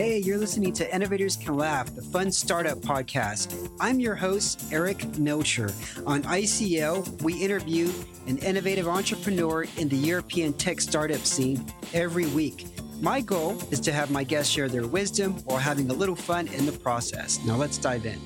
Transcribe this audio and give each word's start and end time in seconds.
Hey, 0.00 0.16
you're 0.16 0.38
listening 0.38 0.72
to 0.72 0.94
Innovators 0.94 1.36
Can 1.36 1.58
Laugh, 1.58 1.94
the 1.94 2.00
fun 2.00 2.32
startup 2.32 2.78
podcast. 2.78 3.70
I'm 3.80 4.00
your 4.00 4.14
host, 4.14 4.72
Eric 4.72 5.18
Melcher. 5.18 5.70
On 6.06 6.22
ICL, 6.22 7.20
we 7.20 7.34
interview 7.34 7.92
an 8.26 8.38
innovative 8.38 8.88
entrepreneur 8.88 9.66
in 9.76 9.90
the 9.90 9.98
European 9.98 10.54
tech 10.54 10.80
startup 10.80 11.20
scene 11.26 11.62
every 11.92 12.24
week. 12.28 12.64
My 13.02 13.20
goal 13.20 13.58
is 13.70 13.78
to 13.80 13.92
have 13.92 14.10
my 14.10 14.24
guests 14.24 14.50
share 14.50 14.70
their 14.70 14.86
wisdom 14.86 15.34
while 15.44 15.58
having 15.58 15.90
a 15.90 15.92
little 15.92 16.16
fun 16.16 16.48
in 16.48 16.64
the 16.64 16.72
process. 16.72 17.38
Now, 17.44 17.56
let's 17.56 17.76
dive 17.76 18.06
in. 18.06 18.18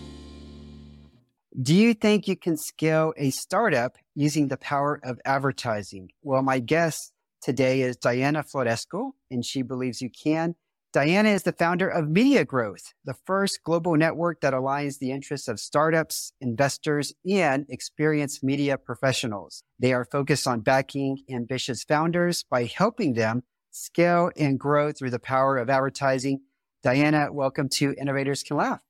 Do 1.61 1.75
you 1.75 1.93
think 1.93 2.29
you 2.29 2.37
can 2.37 2.57
scale 2.57 3.13
a 3.17 3.31
startup 3.31 3.97
using 4.15 4.47
the 4.47 4.59
power 4.59 5.01
of 5.03 5.19
advertising? 5.25 6.11
Well, 6.23 6.43
my 6.43 6.61
guest 6.61 7.13
today 7.43 7.81
is 7.81 7.97
Diana 7.97 8.45
Florescu, 8.45 9.11
and 9.29 9.45
she 9.45 9.63
believes 9.63 10.01
you 10.01 10.09
can. 10.09 10.55
Diana 10.95 11.31
is 11.31 11.43
the 11.43 11.51
founder 11.51 11.89
of 11.89 12.09
Media 12.09 12.45
Growth, 12.45 12.95
the 13.05 13.17
first 13.27 13.65
global 13.65 13.97
network 13.97 14.41
that 14.43 14.55
aligns 14.55 15.01
the 15.01 15.11
interests 15.11 15.49
of 15.49 15.59
startups, 15.59 16.33
investors, 16.41 17.13
and 17.29 17.67
experienced 17.69 18.45
media 18.45 18.79
professionals. 18.79 19.65
They 19.81 19.93
are 19.93 20.05
focused 20.05 20.47
on 20.47 20.61
backing 20.61 21.25
ambitious 21.29 21.83
founders 21.83 22.45
by 22.49 22.67
helping 22.67 23.15
them 23.15 23.43
scale 23.73 24.31
and 24.37 24.57
grow 24.57 24.93
through 24.93 25.11
the 25.11 25.19
power 25.19 25.59
of 25.59 25.69
advertising. 25.69 26.43
Diana, 26.85 27.33
welcome 27.33 27.69
to 27.71 27.97
Innovators 28.01 28.45
Can 28.45 28.59
Laugh. 28.59 28.83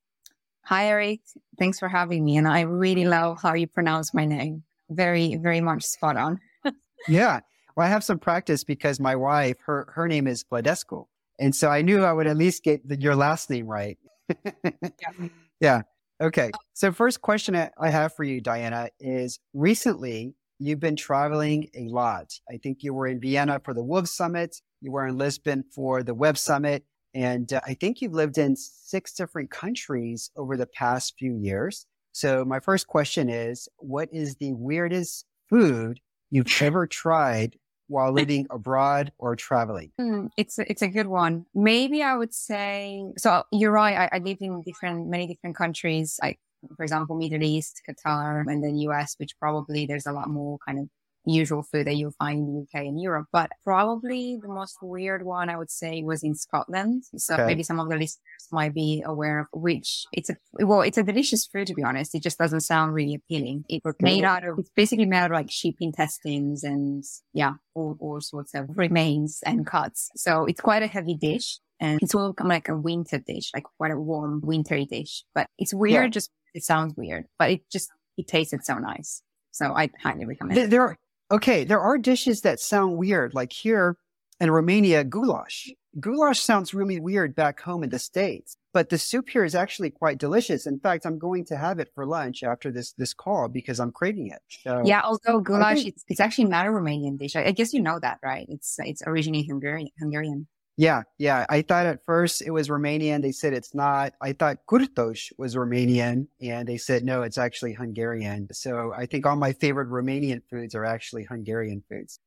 Hi, 0.65 0.89
Eric. 0.89 1.21
Thanks 1.59 1.79
for 1.79 1.89
having 1.89 2.23
me. 2.23 2.37
And 2.37 2.47
I 2.47 2.61
really 2.61 3.07
love 3.07 3.41
how 3.41 3.55
you 3.55 3.67
pronounce 3.67 4.13
my 4.13 4.27
name. 4.27 4.65
Very, 4.91 5.37
very 5.37 5.63
much 5.63 5.85
spot 5.85 6.19
on. 6.19 6.39
yeah. 7.09 7.41
Well, 7.75 7.87
I 7.87 7.89
have 7.89 8.05
some 8.05 8.19
practice 8.19 8.63
because 8.63 9.01
my 9.01 9.17
wife, 9.17 9.57
her, 9.65 9.91
her 9.95 10.07
name 10.07 10.27
is 10.27 10.45
Vladescu. 10.45 11.07
And 11.39 11.55
so 11.55 11.69
I 11.69 11.83
knew 11.83 12.05
I 12.05 12.13
would 12.13 12.27
at 12.27 12.37
least 12.37 12.63
get 12.63 12.87
the, 12.89 13.01
your 13.01 13.17
last 13.17 13.51
name 13.51 13.67
right. 13.67 13.99
yeah. 14.45 15.29
yeah. 15.61 15.83
Okay. 16.23 16.51
So, 16.75 16.93
first 16.93 17.21
question 17.21 17.57
I 17.57 17.91
have 17.91 18.15
for 18.15 18.25
you, 18.25 18.41
Diana, 18.41 18.89
is 19.01 19.41
recently 19.53 20.35
you've 20.59 20.81
been 20.81 20.97
traveling 20.97 21.69
a 21.75 21.89
lot. 21.89 22.33
I 22.49 22.59
think 22.59 22.83
you 22.83 22.95
were 22.95 23.07
in 23.07 23.21
Vienna 23.21 23.61
for 23.65 23.75
the 23.75 23.83
Wolves 23.83 24.13
Summit, 24.13 24.61
you 24.81 24.93
were 24.93 25.07
in 25.07 25.19
Lisbon 25.19 25.65
for 25.75 26.03
the 26.03 26.15
Web 26.15 26.39
Summit, 26.39 26.85
and 27.15 27.53
uh, 27.53 27.61
I 27.67 27.75
think 27.75 28.01
you've 28.01 28.13
lived 28.13 28.39
in 28.39 28.55
six 28.57 29.13
different 29.13 29.51
countries 29.51 30.31
over 30.37 30.57
the 30.57 30.67
past 30.67 31.15
few 31.19 31.37
years. 31.37 31.87
So, 32.13 32.45
my 32.45 32.61
first 32.61 32.87
question 32.87 33.29
is 33.29 33.69
what 33.79 34.09
is 34.13 34.37
the 34.37 34.53
weirdest 34.53 35.27
food 35.51 35.99
you've 36.31 36.47
ever 36.63 36.87
tried 36.87 37.57
while 37.89 38.13
living 38.13 38.47
abroad 38.51 39.13
or 39.19 39.37
traveling? 39.37 39.93
Mm, 40.01 40.31
it's 40.37 40.59
a, 40.59 40.71
it's 40.71 40.83
a 40.83 40.89
good 40.89 41.07
one. 41.07 41.47
Maybe 41.55 42.03
I 42.03 42.17
would 42.17 42.35
say 42.35 43.05
so. 43.17 43.45
You're 43.53 43.73
right. 43.73 44.11
I, 44.13 44.17
I 44.17 44.19
lived 44.19 44.43
in 44.43 44.63
different 44.63 45.09
many 45.09 45.27
different 45.27 45.57
countries, 45.57 46.19
like 46.23 46.39
for 46.77 46.83
example, 46.83 47.17
Middle 47.17 47.43
East, 47.43 47.83
Qatar, 47.89 48.45
and 48.47 48.63
then 48.63 48.77
US, 48.77 49.15
which 49.19 49.39
probably 49.39 49.87
there's 49.87 50.07
a 50.07 50.13
lot 50.13 50.29
more 50.29 50.59
kind 50.67 50.79
of 50.79 50.89
usual 51.27 51.63
food 51.63 51.87
that 51.87 51.97
you'll 51.97 52.13
find 52.13 52.39
in 52.39 52.55
the 52.55 52.63
UK 52.63 52.87
and 52.87 53.01
Europe. 53.01 53.27
But 53.33 53.51
probably 53.63 54.39
the 54.41 54.49
most 54.49 54.79
weird 54.83 55.25
one 55.25 55.49
I 55.49 55.57
would 55.57 55.71
say 55.71 56.03
was 56.03 56.23
in 56.23 56.35
Scotland. 56.35 57.05
So 57.17 57.35
okay. 57.35 57.47
maybe 57.47 57.63
some 57.63 57.81
of 57.81 57.89
the 57.89 57.97
listeners 57.97 58.49
might 58.53 58.75
be 58.75 59.03
aware 59.05 59.41
of 59.41 59.47
which 59.53 60.05
it's 60.13 60.31
a, 60.31 60.37
well, 60.53 60.83
it's 60.83 60.99
a 60.99 61.03
delicious 61.03 61.47
food 61.47 61.67
to 61.69 61.75
be 61.75 61.83
honest. 61.83 62.15
It 62.15 62.23
just 62.23 62.39
doesn't 62.39 62.61
sound 62.61 62.95
really 62.95 63.15
appealing. 63.15 63.65
It's 63.69 63.85
made 64.01 64.25
out 64.25 64.45
of, 64.45 64.59
it's 64.59 64.71
basically 64.77 65.07
made 65.07 65.19
out 65.19 65.31
of 65.31 65.37
like 65.37 65.51
sheep 65.51 65.77
intestines 65.81 66.65
and 66.65 67.05
yeah, 67.33 67.55
all, 67.75 67.97
all 68.01 68.21
sorts 68.21 68.55
of 68.55 68.69
remains 68.77 69.41
and 69.45 69.67
cuts. 69.67 70.11
So 70.17 70.45
it's 70.47 70.61
quite 70.61 70.83
a 70.83 70.89
heavy 70.89 71.15
dish. 71.15 71.59
And 71.81 71.99
it's 72.01 72.15
all 72.15 72.33
kind 72.33 72.51
of 72.51 72.55
like 72.55 72.69
a 72.69 72.77
winter 72.77 73.19
dish, 73.19 73.51
like 73.53 73.65
quite 73.77 73.91
a 73.91 73.99
warm 73.99 74.41
wintry 74.45 74.85
dish. 74.85 75.25
But 75.35 75.49
it's 75.59 75.75
weird, 75.75 76.05
yeah. 76.05 76.09
just 76.09 76.31
it 76.55 76.63
sounds 76.63 76.95
weird, 76.97 77.25
but 77.37 77.51
it 77.51 77.63
just 77.71 77.91
it 78.17 78.29
tasted 78.29 78.65
so 78.65 78.79
nice. 78.79 79.23
So 79.51 79.73
I 79.75 79.91
highly 80.03 80.25
recommend. 80.25 80.57
There, 80.57 80.67
there 80.67 80.83
are 80.83 80.99
Okay, 81.31 81.65
there 81.65 81.81
are 81.81 81.99
dishes 81.99 82.43
that 82.43 82.61
sound 82.61 82.97
weird, 82.97 83.35
like 83.35 83.53
here 83.53 83.97
in 84.41 84.51
Romania, 84.51 85.05
goulash. 85.05 85.69
Mm. 85.69 86.01
Goulash 86.01 86.41
sounds 86.41 86.75
really 86.75 86.99
weird 86.99 87.35
back 87.35 87.61
home 87.61 87.85
in 87.85 87.91
the 87.91 88.01
States, 88.01 88.57
but 88.73 88.89
the 88.89 88.99
soup 88.99 89.29
here 89.29 89.45
is 89.45 89.55
actually 89.55 89.91
quite 89.91 90.19
delicious. 90.19 90.67
In 90.67 90.81
fact, 90.81 91.07
I'm 91.07 91.19
going 91.19 91.45
to 91.47 91.57
have 91.57 91.79
it 91.79 91.91
for 91.95 92.05
lunch 92.05 92.43
after 92.43 92.73
this 92.73 92.93
this 92.95 93.15
call 93.15 93.49
because 93.49 93.79
I'm 93.79 93.93
craving 93.93 94.27
it. 94.27 94.41
So, 94.49 94.83
yeah, 94.85 95.03
although 95.05 95.41
goulash, 95.41 95.77
think, 95.77 95.89
it's, 95.89 96.05
it's 96.09 96.21
actually 96.21 96.47
not 96.47 96.67
a 96.67 96.71
Romanian 96.71 97.17
dish. 97.17 97.37
I, 97.37 97.45
I 97.45 97.51
guess 97.53 97.73
you 97.73 97.81
know 97.81 98.01
that, 98.01 98.19
right? 98.25 98.47
It's 98.49 98.77
it's 98.81 99.03
originally 99.07 99.45
Hungarian. 99.45 99.89
Hungarian. 100.01 100.49
Yeah, 100.77 101.03
yeah. 101.19 101.47
I 101.49 101.63
thought 101.63 101.87
at 101.87 102.05
first 102.05 102.43
it 102.43 102.51
was 102.51 102.69
Romanian. 102.69 103.23
They 103.23 103.31
said 103.31 103.53
it's 103.53 103.75
not. 103.75 104.15
I 104.21 104.33
thought 104.33 104.59
kurtosh 104.69 105.31
was 105.39 105.55
Romanian, 105.55 106.27
and 106.41 106.67
they 106.67 106.79
said 106.79 107.05
no, 107.05 107.23
it's 107.23 107.39
actually 107.39 107.75
Hungarian. 107.75 108.49
So 108.53 108.93
I 108.93 109.07
think 109.07 109.25
all 109.25 109.37
my 109.37 109.53
favorite 109.53 109.89
Romanian 109.89 110.43
foods 110.51 110.75
are 110.75 110.85
actually 110.85 111.25
Hungarian 111.25 111.85
foods. 111.89 112.19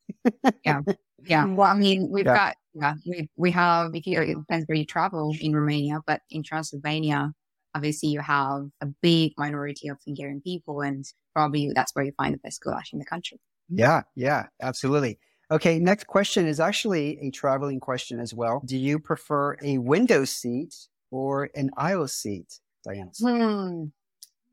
yeah, 0.63 0.81
yeah. 1.25 1.46
Well, 1.46 1.69
I 1.69 1.74
mean, 1.74 2.09
we've 2.09 2.25
yeah. 2.25 2.35
got 2.35 2.56
yeah, 2.74 2.94
we 3.06 3.30
we 3.35 3.52
have. 3.52 3.94
If 3.94 4.08
you, 4.08 4.22
it 4.22 4.35
depends 4.35 4.66
where 4.68 4.78
you 4.78 4.85
travel 4.85 5.35
in 5.41 5.53
Romania, 5.53 6.00
but 6.08 6.22
in 6.29 6.41
Transylvania, 6.41 7.34
obviously 7.75 8.09
you 8.09 8.22
have 8.22 8.69
a 8.79 8.85
big 9.02 9.34
minority 9.38 9.90
of 9.90 9.97
Hungarian 10.06 10.41
people, 10.41 10.81
and 10.81 11.06
probably 11.34 11.72
that's 11.75 11.94
where 11.94 12.06
you 12.06 12.14
find 12.16 12.34
the 12.34 12.40
best 12.40 12.62
goulash 12.62 12.94
in 12.94 13.00
the 13.00 13.06
country. 13.06 13.40
Yeah, 13.69 14.03
yeah, 14.16 14.46
absolutely. 14.62 15.19
Okay, 15.50 15.80
next 15.80 16.08
question 16.08 16.46
is 16.46 16.59
actually 16.59 17.18
a 17.22 17.31
traveling 17.31 17.80
question 17.80 18.19
as 18.19 18.34
well. 18.34 18.62
Do 18.66 18.78
you 18.78 19.00
prefer 19.00 19.56
a 19.63 19.78
window 19.78 20.25
seat 20.25 20.75
or 21.09 21.50
an 21.56 21.72
aisle 21.78 22.08
seat, 22.08 22.59
Diana? 22.84 23.12
Hmm. 23.19 23.85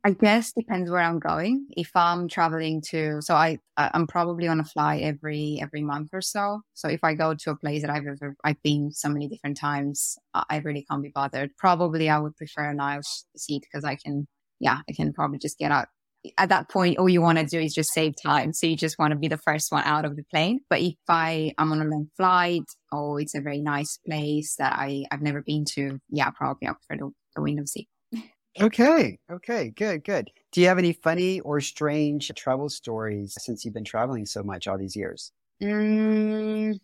I 0.07 0.11
guess 0.11 0.53
depends 0.53 0.91
where 0.91 1.01
I'm 1.01 1.19
going. 1.19 1.67
If 1.71 1.91
I'm 1.95 2.29
traveling 2.29 2.83
to, 2.91 3.23
so 3.23 3.35
I 3.35 3.59
I'm 3.79 4.07
probably 4.07 4.47
on 4.47 4.61
a 4.61 4.65
fly 4.65 4.99
every 4.99 5.59
every 5.63 5.81
month 5.81 6.11
or 6.13 6.21
so. 6.21 6.61
So 6.75 6.89
if 6.89 7.03
I 7.03 7.15
go 7.15 7.35
to 7.35 7.51
a 7.51 7.57
place 7.57 7.81
that 7.81 7.91
I've 7.91 8.07
ever 8.07 8.37
I've 8.45 8.63
been 8.63 8.93
so 8.93 9.09
many 9.09 9.29
different 9.29 9.57
times, 9.57 10.19
I 10.35 10.59
really 10.59 10.85
can't 10.89 11.03
be 11.03 11.09
bothered. 11.09 11.57
Probably 11.57 12.11
I 12.11 12.19
would 12.19 12.37
prefer 12.37 12.69
an 12.69 12.81
aisle 12.81 13.01
seat 13.35 13.63
because 13.63 13.83
I 13.83 13.97
can, 13.97 14.29
yeah, 14.61 14.81
I 14.89 14.93
can 14.93 15.15
probably 15.15 15.39
just 15.39 15.59
get 15.59 15.73
out 15.73 15.89
at 16.39 16.49
that 16.49 16.69
point, 16.69 16.99
all 16.99 17.09
you 17.09 17.21
want 17.21 17.39
to 17.39 17.45
do 17.45 17.61
is 17.61 17.75
just 17.75 17.93
save 17.93 18.15
time. 18.23 18.53
So 18.53 18.67
you 18.67 18.77
just 18.77 18.99
want 18.99 19.13
to 19.13 19.19
be 19.19 19.29
the 19.29 19.39
first 19.39 19.71
one 19.71 19.85
out 19.85 20.05
of 20.05 20.17
the 20.17 20.25
plane. 20.25 20.61
But 20.71 20.81
if 20.81 20.95
I 21.09 21.53
am 21.59 21.73
on 21.73 21.81
a 21.81 21.85
long 21.85 22.09
flight 22.17 22.65
or 22.91 23.21
it's 23.21 23.35
a 23.35 23.41
very 23.41 23.61
nice 23.61 23.99
place 24.07 24.57
that 24.59 24.75
I, 24.75 25.05
I've 25.11 25.23
never 25.23 25.43
been 25.43 25.65
to, 25.75 26.01
yeah, 26.11 26.31
probably 26.31 26.69
I 26.69 26.73
prefer 26.73 27.05
the, 27.05 27.11
the 27.37 27.43
window 27.43 27.65
seat. 27.67 27.89
Okay. 28.61 29.19
Okay. 29.31 29.71
Good. 29.71 30.05
Good. 30.05 30.31
Do 30.53 30.61
you 30.61 30.69
have 30.69 30.79
any 30.79 30.93
funny 30.93 31.41
or 31.41 31.61
strange 31.61 32.31
travel 32.37 32.69
stories 32.69 33.35
since 33.39 33.65
you've 33.65 33.75
been 33.75 33.85
traveling 33.85 34.27
so 34.27 34.43
much 34.43 34.69
all 34.69 34.79
these 34.79 34.95
years? 34.95 35.33
Mm, 35.61 36.79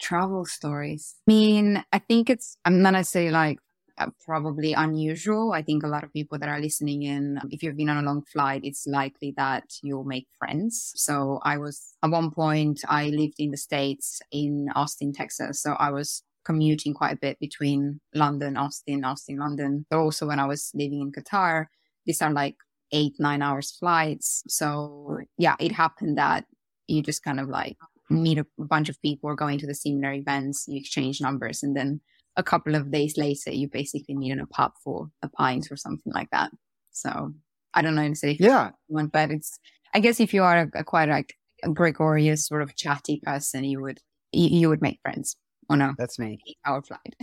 travel 0.00 0.44
stories. 0.44 1.16
I 1.28 1.32
mean, 1.32 1.84
I 1.92 1.98
think 1.98 2.30
it's, 2.30 2.56
I'm 2.64 2.82
not 2.82 3.06
say 3.06 3.30
like 3.30 3.58
Uh, 3.98 4.08
probably 4.22 4.74
unusual. 4.74 5.52
I 5.52 5.62
think 5.62 5.82
a 5.82 5.88
lot 5.88 6.04
of 6.04 6.12
people 6.12 6.38
that 6.38 6.50
are 6.50 6.60
listening 6.60 7.04
in, 7.04 7.40
if 7.50 7.62
you've 7.62 7.78
been 7.78 7.88
on 7.88 7.96
a 7.96 8.06
long 8.06 8.22
flight, 8.30 8.60
it's 8.62 8.86
likely 8.86 9.32
that 9.38 9.64
you'll 9.82 10.04
make 10.04 10.26
friends. 10.38 10.92
So 10.96 11.40
I 11.44 11.56
was 11.56 11.94
at 12.02 12.10
one 12.10 12.30
point, 12.30 12.82
I 12.88 13.08
lived 13.08 13.36
in 13.38 13.52
the 13.52 13.56
States 13.56 14.20
in 14.30 14.68
Austin, 14.74 15.14
Texas. 15.14 15.62
So 15.62 15.72
I 15.78 15.90
was 15.90 16.22
commuting 16.44 16.92
quite 16.92 17.14
a 17.14 17.18
bit 17.18 17.38
between 17.40 18.00
London, 18.14 18.58
Austin, 18.58 19.02
Austin, 19.02 19.38
London. 19.38 19.86
But 19.88 20.00
also 20.00 20.26
when 20.26 20.40
I 20.40 20.46
was 20.46 20.70
living 20.74 21.00
in 21.00 21.10
Qatar, 21.10 21.66
these 22.04 22.20
are 22.20 22.30
like 22.30 22.56
eight, 22.92 23.14
nine 23.18 23.40
hours 23.40 23.70
flights. 23.80 24.42
So 24.46 25.20
yeah, 25.38 25.56
it 25.58 25.72
happened 25.72 26.18
that 26.18 26.44
you 26.86 27.02
just 27.02 27.24
kind 27.24 27.40
of 27.40 27.48
like 27.48 27.78
meet 28.10 28.36
a 28.36 28.46
bunch 28.58 28.90
of 28.90 29.00
people 29.00 29.30
or 29.30 29.34
going 29.34 29.58
to 29.58 29.66
the 29.66 29.74
similar 29.74 30.12
events, 30.12 30.66
you 30.68 30.78
exchange 30.78 31.20
numbers 31.20 31.62
and 31.62 31.74
then 31.74 32.00
a 32.36 32.42
couple 32.42 32.74
of 32.74 32.90
days 32.90 33.16
later, 33.16 33.50
you 33.50 33.68
basically 33.68 34.14
meet 34.14 34.32
in 34.32 34.40
a 34.40 34.46
pub 34.46 34.72
for 34.82 35.08
a 35.22 35.28
pint 35.28 35.68
or 35.70 35.76
something 35.76 36.12
like 36.12 36.30
that. 36.30 36.50
So 36.92 37.32
I 37.74 37.82
don't 37.82 37.94
know 37.94 38.02
if 38.02 38.40
yeah, 38.40 38.70
one, 38.86 39.08
but 39.08 39.30
it's 39.30 39.58
I 39.94 40.00
guess 40.00 40.20
if 40.20 40.34
you 40.34 40.42
are 40.42 40.62
a, 40.62 40.80
a 40.80 40.84
quite 40.84 41.08
like 41.08 41.34
a 41.62 41.70
gregarious 41.70 42.46
sort 42.46 42.62
of 42.62 42.76
chatty 42.76 43.20
person, 43.22 43.64
you 43.64 43.80
would 43.82 44.00
you, 44.32 44.48
you 44.60 44.68
would 44.68 44.82
make 44.82 45.00
friends 45.02 45.36
Oh 45.68 45.74
no, 45.74 45.94
that's 45.98 46.18
me 46.18 46.38
hour 46.64 46.82
flight. 46.82 47.16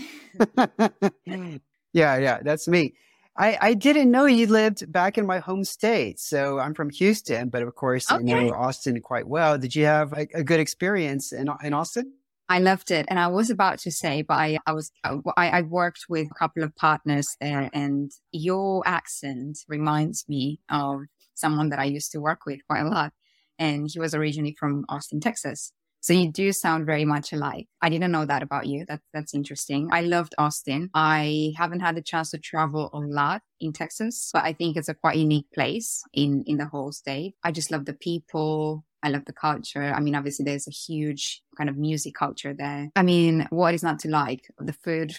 yeah, 1.94 2.18
yeah, 2.18 2.40
that's 2.44 2.68
me. 2.68 2.94
I, 3.36 3.58
I 3.60 3.74
didn't 3.74 4.12
know 4.12 4.26
you 4.26 4.46
lived 4.46 4.92
back 4.92 5.18
in 5.18 5.26
my 5.26 5.40
home 5.40 5.64
state. 5.64 6.20
So 6.20 6.60
I'm 6.60 6.76
from 6.76 6.92
Houston, 6.92 7.50
but 7.50 7.64
of 7.64 7.74
course 7.74 8.12
okay. 8.12 8.20
I 8.20 8.24
know 8.24 8.54
Austin 8.54 9.00
quite 9.02 9.28
well. 9.28 9.58
Did 9.58 9.76
you 9.76 9.86
have 9.86 10.14
a, 10.14 10.28
a 10.36 10.44
good 10.44 10.60
experience 10.60 11.32
in 11.32 11.50
in 11.64 11.74
Austin? 11.74 12.14
I 12.50 12.60
loved 12.60 12.92
it. 12.92 13.06
And 13.10 13.20
I 13.20 13.28
was 13.28 13.50
about 13.50 13.80
to 13.80 13.92
say, 13.92 14.22
but 14.22 14.36
I, 14.36 14.60
I 14.66 14.74
was, 14.74 14.92
uh, 15.04 15.18
I, 15.38 15.50
I 15.50 15.62
worked 15.62 16.06
with 16.10 16.28
a 16.30 16.40
couple 16.40 16.64
of 16.64 16.76
partners 16.76 17.36
there 17.40 17.70
and 17.74 18.12
your 18.32 18.84
accent 18.86 19.60
reminds 19.68 20.28
me 20.28 20.60
of 20.70 21.02
someone 21.34 21.70
that 21.70 21.80
I 21.80 21.86
used 21.86 22.12
to 22.12 22.22
work 22.22 22.42
with 22.46 22.60
quite 22.68 22.82
a 22.82 22.90
lot. 22.90 23.14
And 23.58 23.90
he 23.92 24.00
was 24.00 24.14
originally 24.14 24.56
from 24.60 24.86
Austin, 24.90 25.20
Texas. 25.20 25.72
So 26.04 26.12
you 26.12 26.30
do 26.30 26.52
sound 26.52 26.86
very 26.86 27.06
much 27.06 27.32
alike. 27.32 27.68
I 27.82 27.88
didn't 27.88 28.12
know 28.12 28.26
that 28.26 28.44
about 28.44 28.68
you. 28.68 28.84
That's 28.86 29.06
that's 29.14 29.34
interesting. 29.34 29.88
I 29.90 30.02
loved 30.02 30.36
Austin. 30.38 30.90
I 30.94 31.54
haven't 31.56 31.80
had 31.80 31.96
the 31.96 32.02
chance 32.02 32.32
to 32.32 32.40
travel 32.40 32.90
a 32.92 32.98
lot 32.98 33.42
in 33.62 33.72
Texas, 33.72 34.30
but 34.34 34.44
I 34.44 34.52
think 34.52 34.76
it's 34.76 34.90
a 34.90 34.96
quite 34.96 35.16
unique 35.16 35.50
place 35.56 36.04
in 36.12 36.44
in 36.46 36.58
the 36.58 36.66
whole 36.66 36.92
state. 36.92 37.36
I 37.42 37.54
just 37.54 37.72
love 37.72 37.86
the 37.86 37.94
people. 37.94 38.84
I 39.04 39.10
love 39.10 39.26
the 39.26 39.34
culture. 39.34 39.84
I 39.84 40.00
mean, 40.00 40.16
obviously 40.16 40.46
there's 40.46 40.68
a 40.68 40.72
huge 40.72 41.44
kind 41.58 41.70
of 41.70 41.78
music 41.78 42.16
culture 42.16 42.54
there. 42.54 42.90
I 42.96 43.04
mean, 43.04 43.48
what 43.50 43.74
is 43.74 43.84
not 43.84 44.00
to 44.00 44.10
like? 44.10 44.50
The 44.58 44.74
food, 44.74 45.14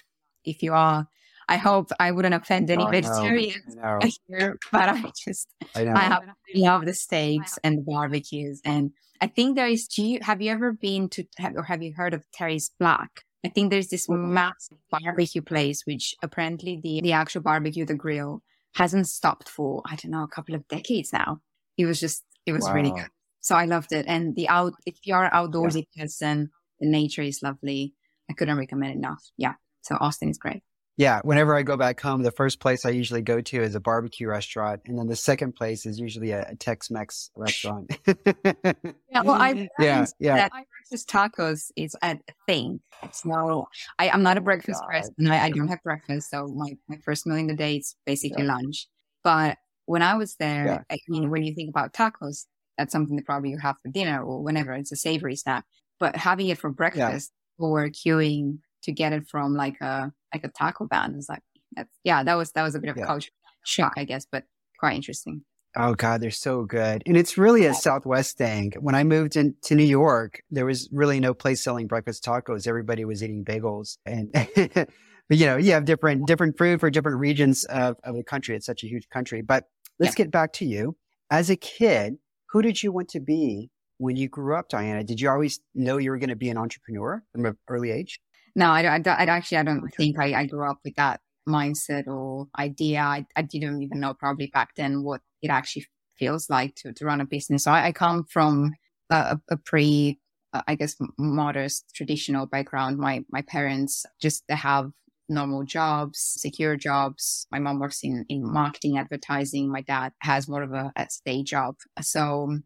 if 0.44 0.62
you 0.62 0.72
are 0.72 1.06
I 1.48 1.56
hope 1.56 1.90
I 2.00 2.10
wouldn't 2.10 2.34
offend 2.34 2.70
any 2.70 2.84
oh, 2.84 2.90
vegetarians 2.90 3.76
here, 4.28 4.58
but 4.72 4.88
I 4.88 5.12
just 5.16 5.48
I, 5.74 5.86
I 5.86 6.20
love 6.54 6.86
the 6.86 6.94
steaks 6.94 7.58
and 7.62 7.78
the 7.78 7.82
barbecues, 7.82 8.60
and 8.64 8.92
I 9.20 9.26
think 9.26 9.56
there 9.56 9.68
is. 9.68 9.86
Do 9.86 10.02
you 10.02 10.20
have 10.22 10.40
you 10.40 10.50
ever 10.50 10.72
been 10.72 11.08
to 11.10 11.24
or 11.54 11.64
have 11.64 11.82
you 11.82 11.92
heard 11.92 12.14
of 12.14 12.24
Terry 12.32 12.58
Black's? 12.78 13.22
I 13.44 13.50
think 13.50 13.70
there's 13.70 13.88
this 13.88 14.08
massive 14.08 14.78
barbecue 14.90 15.42
place, 15.42 15.82
which 15.84 16.14
apparently 16.22 16.80
the 16.82 17.02
the 17.02 17.12
actual 17.12 17.42
barbecue, 17.42 17.84
the 17.84 17.94
grill, 17.94 18.42
hasn't 18.74 19.08
stopped 19.08 19.48
for 19.48 19.82
I 19.84 19.96
don't 19.96 20.12
know 20.12 20.24
a 20.24 20.28
couple 20.28 20.54
of 20.54 20.66
decades 20.68 21.12
now. 21.12 21.40
It 21.76 21.84
was 21.84 22.00
just 22.00 22.24
it 22.46 22.52
was 22.52 22.64
wow. 22.64 22.74
really 22.74 22.90
good. 22.90 23.08
So 23.44 23.54
I 23.54 23.66
loved 23.66 23.92
it, 23.92 24.06
and 24.08 24.34
the 24.34 24.48
out 24.48 24.72
if 24.86 24.96
you 25.04 25.14
are 25.14 25.30
outdoorsy 25.30 25.86
yeah. 25.92 26.04
person, 26.04 26.50
the 26.80 26.88
nature 26.88 27.20
is 27.20 27.42
lovely. 27.42 27.92
I 28.30 28.32
couldn't 28.32 28.56
recommend 28.56 28.94
enough. 28.94 29.22
Yeah, 29.36 29.52
so 29.82 29.98
Austin 30.00 30.30
is 30.30 30.38
great. 30.38 30.62
Yeah, 30.96 31.20
whenever 31.24 31.54
I 31.54 31.62
go 31.62 31.76
back 31.76 32.00
home, 32.00 32.22
the 32.22 32.30
first 32.30 32.58
place 32.58 32.86
I 32.86 32.90
usually 32.90 33.20
go 33.20 33.42
to 33.42 33.62
is 33.62 33.74
a 33.74 33.80
barbecue 33.80 34.28
restaurant, 34.28 34.80
and 34.86 34.98
then 34.98 35.08
the 35.08 35.16
second 35.16 35.56
place 35.56 35.84
is 35.84 36.00
usually 36.00 36.30
a, 36.30 36.46
a 36.52 36.56
Tex-Mex 36.56 37.32
restaurant. 37.36 37.94
yeah, 38.24 39.20
well, 39.22 39.32
I 39.32 39.68
yeah 39.78 40.06
yeah. 40.18 40.36
That 40.36 40.52
breakfast 40.52 41.10
tacos 41.10 41.70
is 41.76 41.94
a 42.00 42.18
thing. 42.46 42.80
It's 43.02 43.26
no, 43.26 43.68
I, 43.98 44.08
am 44.08 44.22
not 44.22 44.38
a 44.38 44.40
breakfast 44.40 44.80
God. 44.80 44.90
person. 44.90 45.30
I, 45.30 45.44
I, 45.44 45.50
don't 45.50 45.68
have 45.68 45.82
breakfast, 45.82 46.30
so 46.30 46.46
my 46.46 46.78
my 46.88 46.96
first 47.04 47.26
meal 47.26 47.36
in 47.36 47.48
the 47.48 47.56
day 47.56 47.76
is 47.76 47.94
basically 48.06 48.44
yeah. 48.44 48.54
lunch. 48.54 48.88
But 49.22 49.58
when 49.84 50.00
I 50.00 50.14
was 50.14 50.36
there, 50.36 50.64
yeah. 50.64 50.96
I 50.96 50.96
mean, 51.08 51.28
when 51.28 51.42
you 51.42 51.54
think 51.54 51.68
about 51.68 51.92
tacos, 51.92 52.46
that's 52.76 52.92
something 52.92 53.16
that 53.16 53.26
probably 53.26 53.50
you 53.50 53.58
have 53.58 53.76
for 53.82 53.90
dinner 53.90 54.22
or 54.22 54.42
whenever 54.42 54.72
it's 54.72 54.92
a 54.92 54.96
savory 54.96 55.36
snack. 55.36 55.64
But 56.00 56.16
having 56.16 56.48
it 56.48 56.58
for 56.58 56.70
breakfast 56.70 57.32
yeah. 57.58 57.66
or 57.66 57.88
queuing 57.88 58.58
to 58.84 58.92
get 58.92 59.12
it 59.12 59.28
from 59.28 59.54
like 59.54 59.80
a 59.80 60.12
like 60.32 60.44
a 60.44 60.48
taco 60.48 60.86
van. 60.86 61.14
It's 61.16 61.28
like 61.28 61.42
that's 61.74 61.90
yeah, 62.04 62.22
that 62.22 62.34
was 62.34 62.52
that 62.52 62.62
was 62.62 62.74
a 62.74 62.78
bit 62.78 62.90
of 62.90 62.96
yeah. 62.96 63.04
a 63.04 63.06
culture 63.06 63.30
shock, 63.64 63.94
I 63.96 64.04
guess, 64.04 64.26
but 64.30 64.44
quite 64.78 64.94
interesting. 64.94 65.42
Oh 65.76 65.94
God, 65.94 66.20
they're 66.20 66.30
so 66.30 66.64
good. 66.64 67.02
And 67.04 67.16
it's 67.16 67.36
really 67.36 67.66
a 67.66 67.74
Southwest 67.74 68.38
thing. 68.38 68.74
When 68.78 68.94
I 68.94 69.02
moved 69.02 69.34
into 69.34 69.74
New 69.74 69.84
York, 69.84 70.40
there 70.48 70.66
was 70.66 70.88
really 70.92 71.18
no 71.18 71.34
place 71.34 71.64
selling 71.64 71.88
breakfast 71.88 72.24
tacos. 72.24 72.68
Everybody 72.68 73.04
was 73.04 73.24
eating 73.24 73.44
bagels. 73.44 73.98
And 74.06 74.30
but 74.74 74.88
you 75.30 75.46
know, 75.46 75.56
you 75.56 75.72
have 75.72 75.84
different 75.84 76.26
different 76.26 76.56
food 76.56 76.78
for 76.78 76.90
different 76.90 77.18
regions 77.18 77.64
of, 77.64 77.96
of 78.04 78.14
the 78.14 78.22
country. 78.22 78.54
It's 78.54 78.66
such 78.66 78.84
a 78.84 78.86
huge 78.86 79.08
country. 79.08 79.42
But 79.42 79.64
let's 79.98 80.16
yeah. 80.16 80.24
get 80.24 80.30
back 80.30 80.52
to 80.54 80.64
you. 80.64 80.96
As 81.30 81.50
a 81.50 81.56
kid, 81.56 82.18
who 82.54 82.62
did 82.62 82.80
you 82.84 82.92
want 82.92 83.08
to 83.08 83.18
be 83.18 83.68
when 83.98 84.14
you 84.14 84.28
grew 84.28 84.56
up, 84.56 84.68
Diana? 84.68 85.02
Did 85.02 85.20
you 85.20 85.28
always 85.28 85.58
know 85.74 85.98
you 85.98 86.12
were 86.12 86.18
going 86.18 86.30
to 86.30 86.36
be 86.36 86.50
an 86.50 86.56
entrepreneur 86.56 87.20
from 87.32 87.46
an 87.46 87.58
early 87.68 87.90
age? 87.90 88.20
No, 88.54 88.66
I, 88.66 88.82
I, 88.82 89.02
I 89.04 89.24
actually, 89.24 89.58
I 89.58 89.64
don't 89.64 89.90
think 89.96 90.16
I, 90.20 90.34
I 90.34 90.46
grew 90.46 90.70
up 90.70 90.78
with 90.84 90.94
that 90.94 91.20
mindset 91.48 92.06
or 92.06 92.46
idea. 92.56 93.00
I, 93.00 93.26
I 93.34 93.42
didn't 93.42 93.82
even 93.82 93.98
know 93.98 94.14
probably 94.14 94.52
back 94.54 94.76
then 94.76 95.02
what 95.02 95.20
it 95.42 95.50
actually 95.50 95.86
feels 96.16 96.48
like 96.48 96.76
to, 96.76 96.92
to 96.92 97.04
run 97.04 97.20
a 97.20 97.24
business. 97.24 97.64
So 97.64 97.72
I, 97.72 97.86
I 97.86 97.92
come 97.92 98.22
from 98.22 98.70
a, 99.10 99.36
a 99.50 99.56
pre, 99.56 100.20
uh, 100.52 100.62
I 100.68 100.76
guess, 100.76 100.94
modest 101.18 101.92
traditional 101.92 102.46
background. 102.46 102.98
My, 102.98 103.24
my 103.30 103.42
parents 103.42 104.06
just 104.22 104.44
have 104.48 104.92
normal 105.28 105.64
jobs, 105.64 106.18
secure 106.38 106.76
jobs. 106.76 107.46
My 107.50 107.58
mom 107.58 107.78
works 107.78 108.00
in, 108.02 108.24
in 108.28 108.42
marketing, 108.44 108.98
advertising. 108.98 109.70
My 109.70 109.82
dad 109.82 110.12
has 110.20 110.48
more 110.48 110.62
of 110.62 110.72
a, 110.72 110.92
a 110.96 111.06
day 111.24 111.42
job. 111.42 111.76
So 112.00 112.58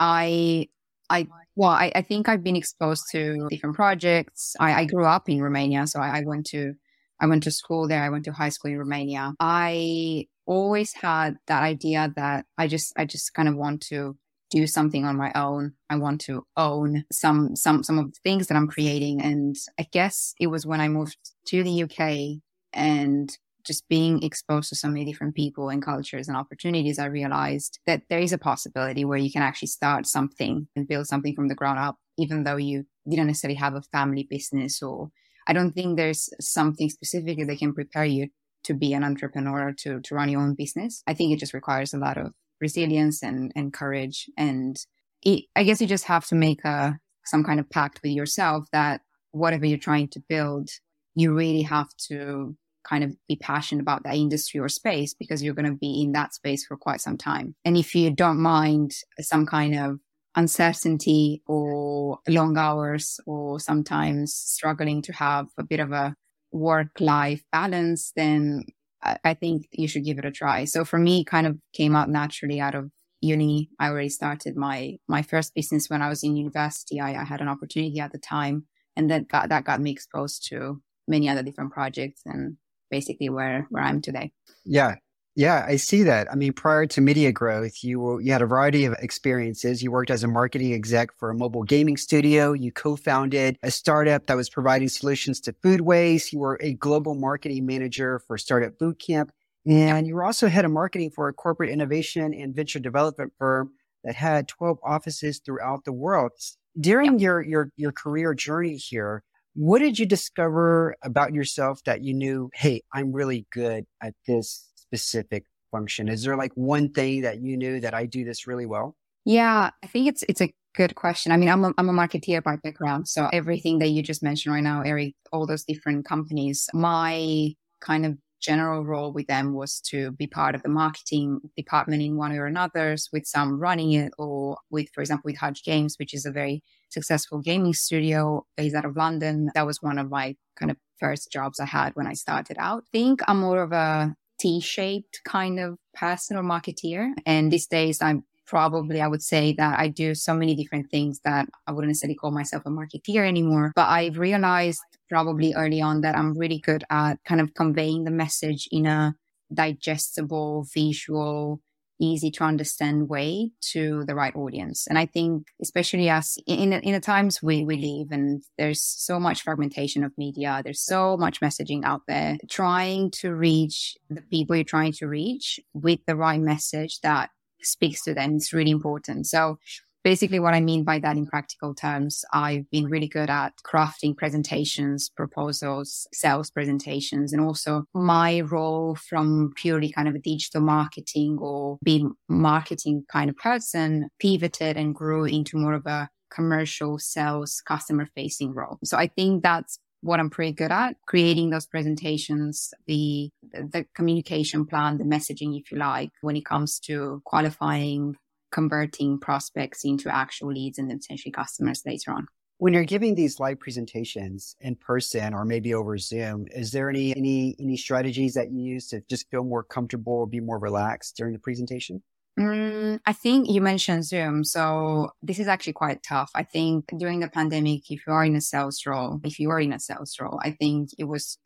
I 0.00 0.68
I 1.10 1.26
well, 1.56 1.70
I, 1.70 1.90
I, 1.94 2.02
think 2.02 2.28
I've 2.28 2.44
been 2.44 2.54
exposed 2.56 3.04
to 3.12 3.48
different 3.50 3.76
projects. 3.76 4.54
I, 4.60 4.82
I 4.82 4.84
grew 4.84 5.06
up 5.06 5.28
in 5.28 5.42
Romania, 5.42 5.86
so 5.86 6.00
I, 6.00 6.18
I, 6.18 6.22
went 6.24 6.46
to 6.48 6.74
I 7.18 7.26
went 7.26 7.42
to 7.44 7.50
school 7.50 7.88
there. 7.88 8.02
I 8.02 8.10
went 8.10 8.24
to 8.26 8.32
high 8.32 8.50
school 8.50 8.70
in 8.70 8.78
Romania. 8.78 9.32
I 9.40 10.26
always 10.46 10.92
had 10.92 11.36
that 11.46 11.62
idea 11.62 12.12
that 12.16 12.46
I 12.56 12.68
just 12.68 12.92
I 12.96 13.06
just 13.06 13.34
kind 13.34 13.48
of 13.48 13.56
want 13.56 13.80
to 13.88 14.16
do 14.50 14.66
something 14.66 15.04
on 15.04 15.16
my 15.16 15.32
own. 15.34 15.72
I 15.90 15.96
want 15.96 16.20
to 16.22 16.46
own 16.56 17.04
some 17.12 17.54
some 17.56 17.82
some 17.82 17.98
of 17.98 18.12
the 18.12 18.18
things 18.22 18.46
that 18.46 18.56
I'm 18.56 18.68
creating. 18.68 19.20
And 19.20 19.56
I 19.78 19.86
guess 19.92 20.34
it 20.40 20.48
was 20.48 20.66
when 20.66 20.80
I 20.80 20.88
moved 20.88 21.18
to 21.46 21.62
the 21.62 21.82
UK 21.84 22.40
and 22.72 23.36
just 23.64 23.88
being 23.88 24.22
exposed 24.22 24.70
to 24.70 24.74
so 24.74 24.88
many 24.88 25.04
different 25.04 25.34
people 25.34 25.68
and 25.68 25.84
cultures 25.84 26.26
and 26.26 26.36
opportunities, 26.36 26.98
I 26.98 27.06
realized 27.06 27.80
that 27.86 28.02
there 28.08 28.18
is 28.18 28.32
a 28.32 28.38
possibility 28.38 29.04
where 29.04 29.18
you 29.18 29.30
can 29.30 29.42
actually 29.42 29.68
start 29.68 30.06
something 30.06 30.66
and 30.74 30.88
build 30.88 31.06
something 31.06 31.34
from 31.34 31.48
the 31.48 31.54
ground 31.54 31.78
up, 31.78 31.96
even 32.16 32.44
though 32.44 32.56
you 32.56 32.86
didn't 33.08 33.26
necessarily 33.26 33.56
have 33.56 33.74
a 33.74 33.82
family 33.82 34.26
business 34.28 34.82
or 34.82 35.10
I 35.46 35.52
don't 35.52 35.72
think 35.72 35.96
there's 35.96 36.30
something 36.40 36.90
specifically 36.90 37.44
that 37.44 37.58
can 37.58 37.74
prepare 37.74 38.04
you 38.04 38.28
to 38.64 38.74
be 38.74 38.92
an 38.92 39.04
entrepreneur 39.04 39.72
to 39.78 40.00
to 40.00 40.14
run 40.14 40.28
your 40.28 40.42
own 40.42 40.54
business. 40.54 41.02
I 41.06 41.14
think 41.14 41.32
it 41.32 41.38
just 41.38 41.54
requires 41.54 41.94
a 41.94 41.98
lot 41.98 42.18
of 42.18 42.32
resilience 42.60 43.22
and 43.22 43.52
and 43.54 43.72
courage 43.72 44.30
and 44.36 44.76
it, 45.22 45.44
I 45.56 45.64
guess 45.64 45.80
you 45.80 45.86
just 45.86 46.04
have 46.04 46.26
to 46.26 46.34
make 46.34 46.64
a 46.64 46.98
some 47.24 47.44
kind 47.44 47.60
of 47.60 47.68
pact 47.70 48.00
with 48.02 48.12
yourself 48.12 48.64
that 48.72 49.02
whatever 49.32 49.66
you're 49.66 49.78
trying 49.78 50.08
to 50.08 50.22
build, 50.28 50.70
you 51.14 51.34
really 51.34 51.62
have 51.62 51.88
to 52.08 52.56
kind 52.88 53.04
of 53.04 53.14
be 53.28 53.36
passionate 53.36 53.82
about 53.82 54.02
that 54.04 54.14
industry 54.14 54.58
or 54.58 54.68
space 54.68 55.14
because 55.14 55.42
you're 55.42 55.54
going 55.54 55.70
to 55.70 55.76
be 55.78 56.02
in 56.02 56.12
that 56.12 56.32
space 56.32 56.64
for 56.64 56.76
quite 56.76 57.00
some 57.00 57.18
time. 57.18 57.54
And 57.64 57.76
if 57.76 57.94
you 57.94 58.10
don't 58.10 58.40
mind 58.40 58.92
some 59.20 59.44
kind 59.44 59.74
of 59.78 59.98
uncertainty 60.34 61.42
or 61.46 62.18
long 62.28 62.56
hours 62.56 63.20
or 63.26 63.60
sometimes 63.60 64.32
struggling 64.32 65.02
to 65.02 65.12
have 65.12 65.48
a 65.58 65.64
bit 65.64 65.80
of 65.80 65.92
a 65.92 66.14
work 66.50 67.00
life 67.00 67.42
balance, 67.52 68.12
then 68.16 68.64
I 69.02 69.34
think 69.34 69.68
you 69.72 69.88
should 69.88 70.04
give 70.04 70.18
it 70.18 70.24
a 70.24 70.30
try. 70.30 70.64
So 70.64 70.84
for 70.84 70.98
me, 70.98 71.24
kind 71.24 71.46
of 71.46 71.58
came 71.72 71.94
out 71.94 72.08
naturally 72.08 72.60
out 72.60 72.74
of 72.74 72.90
uni. 73.20 73.70
I 73.78 73.88
already 73.88 74.08
started 74.08 74.56
my 74.56 74.98
my 75.08 75.22
first 75.22 75.54
business 75.54 75.88
when 75.88 76.02
I 76.02 76.08
was 76.08 76.22
in 76.22 76.36
university. 76.36 77.00
I, 77.00 77.20
I 77.20 77.24
had 77.24 77.40
an 77.40 77.48
opportunity 77.48 78.00
at 78.00 78.12
the 78.12 78.18
time, 78.18 78.66
and 78.96 79.10
that 79.10 79.28
got 79.28 79.48
that 79.48 79.64
got 79.64 79.80
me 79.80 79.90
exposed 79.90 80.46
to 80.48 80.82
many 81.06 81.28
other 81.28 81.42
different 81.42 81.72
projects 81.72 82.22
and 82.26 82.56
basically 82.90 83.28
where 83.28 83.66
where 83.70 83.82
I'm 83.82 84.00
today. 84.00 84.32
Yeah. 84.64 84.96
Yeah, 85.38 85.64
I 85.68 85.76
see 85.76 86.02
that. 86.02 86.26
I 86.32 86.34
mean, 86.34 86.52
prior 86.52 86.84
to 86.86 87.00
media 87.00 87.30
growth, 87.30 87.84
you 87.84 88.00
were, 88.00 88.20
you 88.20 88.32
had 88.32 88.42
a 88.42 88.46
variety 88.46 88.86
of 88.86 88.94
experiences. 88.94 89.84
You 89.84 89.92
worked 89.92 90.10
as 90.10 90.24
a 90.24 90.26
marketing 90.26 90.72
exec 90.72 91.16
for 91.16 91.30
a 91.30 91.34
mobile 91.34 91.62
gaming 91.62 91.96
studio. 91.96 92.54
You 92.54 92.72
co-founded 92.72 93.56
a 93.62 93.70
startup 93.70 94.26
that 94.26 94.36
was 94.36 94.50
providing 94.50 94.88
solutions 94.88 95.38
to 95.42 95.54
food 95.62 95.82
waste. 95.82 96.32
You 96.32 96.40
were 96.40 96.58
a 96.60 96.74
global 96.74 97.14
marketing 97.14 97.66
manager 97.66 98.20
for 98.26 98.36
Startup 98.36 98.76
Bootcamp, 98.76 99.28
and 99.64 100.08
you 100.08 100.16
were 100.16 100.24
also 100.24 100.48
head 100.48 100.64
of 100.64 100.72
marketing 100.72 101.12
for 101.12 101.28
a 101.28 101.32
corporate 101.32 101.70
innovation 101.70 102.34
and 102.34 102.52
venture 102.52 102.80
development 102.80 103.32
firm 103.38 103.70
that 104.02 104.16
had 104.16 104.48
12 104.48 104.78
offices 104.82 105.38
throughout 105.38 105.84
the 105.84 105.92
world. 105.92 106.32
During 106.80 107.20
your 107.20 107.40
your 107.42 107.70
your 107.76 107.92
career 107.92 108.34
journey 108.34 108.74
here, 108.74 109.22
what 109.54 109.78
did 109.78 110.00
you 110.00 110.06
discover 110.06 110.96
about 111.04 111.32
yourself 111.32 111.84
that 111.84 112.02
you 112.02 112.12
knew, 112.12 112.50
hey, 112.54 112.82
I'm 112.92 113.12
really 113.12 113.46
good 113.52 113.84
at 114.02 114.14
this 114.26 114.67
specific 114.88 115.44
function? 115.70 116.08
Is 116.08 116.22
there 116.22 116.36
like 116.36 116.52
one 116.54 116.90
thing 116.90 117.22
that 117.22 117.40
you 117.40 117.56
knew 117.56 117.80
that 117.80 117.94
I 117.94 118.06
do 118.06 118.24
this 118.24 118.46
really 118.46 118.66
well? 118.66 118.96
Yeah, 119.24 119.70
I 119.82 119.86
think 119.86 120.08
it's 120.08 120.24
it's 120.28 120.40
a 120.40 120.52
good 120.74 120.94
question. 120.94 121.32
I 121.32 121.36
mean, 121.36 121.48
I'm 121.48 121.64
a, 121.64 121.72
I'm 121.76 121.88
a 121.88 121.92
marketeer 121.92 122.42
by 122.42 122.56
background, 122.56 123.08
so 123.08 123.28
everything 123.32 123.78
that 123.80 123.88
you 123.88 124.02
just 124.02 124.22
mentioned 124.22 124.54
right 124.54 124.62
now, 124.62 124.82
Eric, 124.82 125.14
all 125.32 125.46
those 125.46 125.64
different 125.64 126.06
companies, 126.06 126.68
my 126.72 127.54
kind 127.80 128.06
of 128.06 128.16
general 128.40 128.84
role 128.84 129.12
with 129.12 129.26
them 129.26 129.52
was 129.52 129.80
to 129.80 130.12
be 130.12 130.26
part 130.26 130.54
of 130.54 130.62
the 130.62 130.68
marketing 130.68 131.40
department 131.56 132.02
in 132.02 132.16
one 132.16 132.32
or 132.32 132.46
another, 132.46 132.96
with 133.12 133.26
some 133.26 133.60
running 133.60 133.92
it, 133.92 134.12
or 134.16 134.56
with, 134.70 134.88
for 134.94 135.00
example, 135.00 135.28
with 135.28 135.36
Hutch 135.36 135.64
Games, 135.64 135.96
which 135.98 136.14
is 136.14 136.24
a 136.24 136.30
very 136.30 136.62
successful 136.88 137.40
gaming 137.40 137.74
studio 137.74 138.46
based 138.56 138.76
out 138.76 138.84
of 138.84 138.96
London. 138.96 139.50
That 139.54 139.66
was 139.66 139.82
one 139.82 139.98
of 139.98 140.08
my 140.08 140.36
kind 140.56 140.70
of 140.70 140.76
first 140.98 141.30
jobs 141.30 141.60
I 141.60 141.66
had 141.66 141.94
when 141.94 142.06
I 142.06 142.14
started 142.14 142.56
out. 142.58 142.84
I 142.86 142.90
think 142.92 143.20
I'm 143.28 143.40
more 143.40 143.62
of 143.62 143.72
a 143.72 144.14
T-shaped 144.38 145.20
kind 145.24 145.58
of 145.58 145.78
person 145.94 146.36
or 146.36 146.42
marketeer. 146.42 147.12
And 147.26 147.52
these 147.52 147.66
days 147.66 148.00
I'm 148.00 148.24
probably, 148.46 149.00
I 149.00 149.06
would 149.06 149.22
say 149.22 149.52
that 149.58 149.78
I 149.78 149.88
do 149.88 150.14
so 150.14 150.34
many 150.34 150.54
different 150.54 150.90
things 150.90 151.20
that 151.24 151.48
I 151.66 151.72
wouldn't 151.72 151.90
necessarily 151.90 152.16
call 152.16 152.30
myself 152.30 152.62
a 152.64 152.70
marketeer 152.70 153.26
anymore. 153.26 153.72
But 153.76 153.88
I've 153.88 154.18
realized 154.18 154.80
probably 155.08 155.52
early 155.54 155.82
on 155.82 156.00
that 156.00 156.16
I'm 156.16 156.36
really 156.36 156.58
good 156.58 156.84
at 156.90 157.22
kind 157.24 157.40
of 157.40 157.54
conveying 157.54 158.04
the 158.04 158.10
message 158.10 158.68
in 158.72 158.86
a 158.86 159.14
digestible, 159.52 160.66
visual, 160.72 161.60
easy 162.00 162.30
to 162.32 162.44
understand 162.44 163.08
way 163.08 163.50
to 163.72 164.04
the 164.06 164.14
right 164.14 164.34
audience. 164.36 164.86
And 164.86 164.98
I 164.98 165.06
think, 165.06 165.48
especially 165.60 166.10
us 166.10 166.38
in, 166.46 166.72
in 166.72 166.92
the 166.92 167.00
times 167.00 167.42
we, 167.42 167.64
we 167.64 167.76
live 167.76 168.12
and 168.12 168.42
there's 168.56 168.82
so 168.82 169.18
much 169.18 169.42
fragmentation 169.42 170.04
of 170.04 170.16
media, 170.16 170.62
there's 170.64 170.80
so 170.80 171.16
much 171.16 171.40
messaging 171.40 171.84
out 171.84 172.02
there, 172.06 172.38
trying 172.50 173.10
to 173.12 173.34
reach 173.34 173.96
the 174.10 174.22
people 174.22 174.56
you're 174.56 174.64
trying 174.64 174.92
to 174.92 175.06
reach 175.06 175.60
with 175.74 176.00
the 176.06 176.16
right 176.16 176.40
message 176.40 177.00
that 177.00 177.30
speaks 177.62 178.02
to 178.04 178.14
them 178.14 178.36
is 178.36 178.52
really 178.52 178.70
important. 178.70 179.26
So 179.26 179.58
basically 180.04 180.40
what 180.40 180.54
I 180.54 180.60
mean 180.60 180.84
by 180.84 180.98
that 181.00 181.16
in 181.16 181.26
practical 181.26 181.74
terms, 181.74 182.24
I've 182.32 182.68
been 182.70 182.86
really 182.86 183.08
good 183.08 183.30
at 183.30 183.54
crafting 183.64 184.16
presentations, 184.16 185.08
proposals, 185.08 186.06
sales 186.12 186.50
presentations, 186.50 187.32
and 187.32 187.42
also 187.42 187.84
my 187.94 188.40
role 188.40 188.94
from 188.94 189.52
purely 189.56 189.90
kind 189.92 190.08
of 190.08 190.14
a 190.14 190.20
digital 190.20 190.60
marketing 190.60 191.38
or 191.40 191.78
being 191.82 192.12
marketing 192.28 193.04
kind 193.10 193.30
of 193.30 193.36
person 193.36 194.08
pivoted 194.18 194.76
and 194.76 194.94
grew 194.94 195.24
into 195.24 195.56
more 195.56 195.74
of 195.74 195.86
a 195.86 196.08
commercial 196.30 196.98
sales 196.98 197.62
customer 197.66 198.08
facing 198.14 198.52
role. 198.52 198.78
So 198.84 198.96
I 198.96 199.08
think 199.08 199.42
that's 199.42 199.78
what 200.00 200.20
I'm 200.20 200.30
pretty 200.30 200.52
good 200.52 200.70
at 200.70 200.96
creating 201.06 201.50
those 201.50 201.66
presentations, 201.66 202.72
the, 202.86 203.30
the 203.52 203.84
communication 203.94 204.64
plan, 204.64 204.98
the 204.98 205.04
messaging, 205.04 205.58
if 205.58 205.72
you 205.72 205.78
like, 205.78 206.10
when 206.20 206.36
it 206.36 206.44
comes 206.44 206.78
to 206.80 207.20
qualifying 207.24 208.14
converting 208.50 209.18
prospects 209.18 209.84
into 209.84 210.14
actual 210.14 210.52
leads 210.52 210.78
and 210.78 210.90
then 210.90 210.98
potentially 210.98 211.32
customers 211.32 211.82
later 211.86 212.12
on. 212.12 212.26
When 212.58 212.72
you're 212.72 212.84
giving 212.84 213.14
these 213.14 213.38
live 213.38 213.60
presentations 213.60 214.56
in 214.60 214.74
person 214.74 215.32
or 215.32 215.44
maybe 215.44 215.74
over 215.74 215.96
Zoom, 215.96 216.46
is 216.50 216.72
there 216.72 216.90
any 216.90 217.16
any 217.16 217.54
any 217.60 217.76
strategies 217.76 218.34
that 218.34 218.50
you 218.50 218.62
use 218.62 218.88
to 218.88 219.00
just 219.08 219.30
feel 219.30 219.44
more 219.44 219.62
comfortable 219.62 220.14
or 220.14 220.26
be 220.26 220.40
more 220.40 220.58
relaxed 220.58 221.16
during 221.16 221.34
the 221.34 221.38
presentation? 221.38 222.02
Mm, 222.38 223.00
I 223.04 223.12
think 223.12 223.50
you 223.50 223.60
mentioned 223.60 224.04
Zoom. 224.04 224.44
So 224.44 225.10
this 225.22 225.40
is 225.40 225.48
actually 225.48 225.72
quite 225.72 226.02
tough. 226.04 226.30
I 226.34 226.44
think 226.44 226.84
during 226.96 227.18
the 227.18 227.28
pandemic, 227.28 227.90
if 227.90 228.06
you 228.06 228.12
are 228.12 228.24
in 228.24 228.36
a 228.36 228.40
sales 228.40 228.86
role, 228.86 229.20
if 229.24 229.40
you 229.40 229.50
are 229.50 229.58
in 229.58 229.72
a 229.72 229.80
sales 229.80 230.16
role, 230.20 230.38
I 230.42 230.52
think 230.52 230.90
it 230.98 231.04
was, 231.04 231.38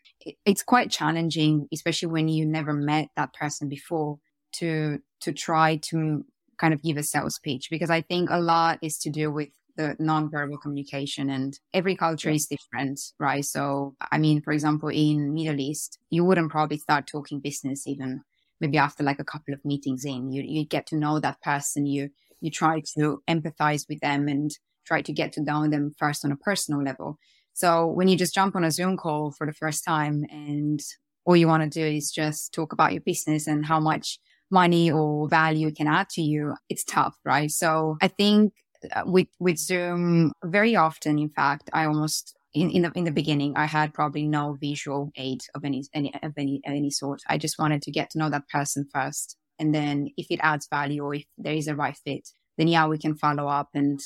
it's 0.45 0.63
quite 0.63 0.91
challenging, 0.91 1.67
especially 1.73 2.09
when 2.09 2.29
you 2.29 2.45
never 2.45 2.75
met 2.75 3.09
that 3.17 3.33
person 3.33 3.71
before 3.71 4.19
to, 4.57 4.99
to 5.23 5.33
try 5.33 5.77
to 5.77 6.27
kind 6.63 6.73
of 6.73 6.83
give 6.83 6.97
a 6.97 7.03
sales 7.03 7.41
pitch 7.43 7.69
because 7.71 7.91
I 7.91 8.01
think 8.01 8.31
a 8.31 8.41
lot 8.41 8.79
is 8.83 8.97
to 8.99 9.11
do 9.11 9.31
with 9.33 9.49
the 9.77 9.97
non-verbal 9.99 10.59
communication 10.59 11.29
and 11.29 11.59
every 11.75 11.97
culture 11.97 12.31
is 12.31 12.47
different, 12.47 13.01
right? 13.19 13.45
So, 13.45 13.97
I 14.13 14.19
mean, 14.19 14.41
for 14.43 14.53
example, 14.53 14.91
in 14.91 15.35
Middle 15.35 15.59
East, 15.59 15.99
you 16.11 16.25
wouldn't 16.25 16.53
probably 16.53 16.79
start 16.79 17.07
talking 17.07 17.41
business 17.41 17.87
even 17.87 18.23
maybe 18.61 18.79
after 18.79 19.03
like 19.03 19.19
a 19.19 19.25
couple 19.25 19.53
of 19.53 19.65
meetings 19.65 20.05
in, 20.05 20.31
you, 20.31 20.43
you 20.47 20.65
get 20.65 20.87
to 20.87 20.97
know 20.97 21.19
that 21.19 21.41
person. 21.43 21.85
You, 21.85 22.11
you 22.41 22.51
try 22.51 22.81
to 22.97 23.21
empathize 23.29 23.89
with 23.89 23.99
them 24.01 24.29
and 24.29 24.57
try 24.87 25.03
to 25.03 25.13
get 25.13 25.33
to 25.33 25.43
know 25.43 25.67
them 25.67 25.93
first 25.99 26.25
on 26.25 26.31
a 26.31 26.37
personal 26.37 26.81
level. 26.81 27.19
So 27.55 27.87
when 27.87 28.07
you 28.07 28.17
just 28.17 28.35
jump 28.35 28.55
on 28.55 28.63
a 28.63 28.71
Zoom 28.71 28.97
call 28.97 29.33
for 29.33 29.47
the 29.47 29.53
first 29.53 29.85
time 29.85 30.25
and 30.31 30.81
all 31.25 31.37
you 31.37 31.49
want 31.49 31.65
to 31.65 31.69
do 31.69 31.85
is 31.85 32.13
just 32.13 32.55
talk 32.55 32.73
about 32.73 32.93
your 32.93 33.03
business 33.03 33.49
and 33.49 33.67
how 33.67 33.81
much 33.81 34.21
money 34.53 34.91
or 34.91 35.29
value 35.29 35.73
can 35.73 35.89
add 35.89 36.09
to 36.11 36.23
you, 36.23 36.55
it's 36.69 36.85
tough, 36.85 37.17
right? 37.25 37.51
So 37.51 37.97
I 38.01 38.09
think 38.09 38.53
uh, 38.95 39.03
with 39.07 39.29
with 39.41 39.59
Zoom, 39.59 40.33
very 40.45 40.77
often, 40.77 41.19
in 41.19 41.31
fact, 41.31 41.71
I 41.73 41.87
almost 41.87 42.37
in, 42.55 42.71
in 42.71 42.83
the 42.83 42.93
in 42.95 43.05
the 43.05 43.11
beginning, 43.11 43.55
I 43.57 43.65
had 43.65 43.95
probably 43.95 44.27
no 44.29 44.57
visual 44.61 45.11
aid 45.17 45.41
of 45.55 45.65
any 45.65 45.85
any 45.95 46.13
of 46.23 46.33
any 46.37 46.61
any 46.65 46.91
sort. 46.91 47.23
I 47.29 47.39
just 47.39 47.59
wanted 47.59 47.83
to 47.83 47.91
get 47.91 48.11
to 48.11 48.19
know 48.19 48.31
that 48.31 48.49
person 48.49 48.87
first, 48.93 49.37
and 49.59 49.75
then 49.75 50.09
if 50.17 50.27
it 50.31 50.41
adds 50.43 50.69
value 50.69 51.03
or 51.03 51.15
if 51.15 51.25
there 51.39 51.55
is 51.55 51.69
a 51.69 51.75
right 51.75 51.97
fit, 52.05 52.29
then 52.59 52.69
yeah, 52.69 52.87
we 52.87 52.99
can 52.99 53.17
follow 53.17 53.49
up. 53.49 53.71
And 53.75 54.01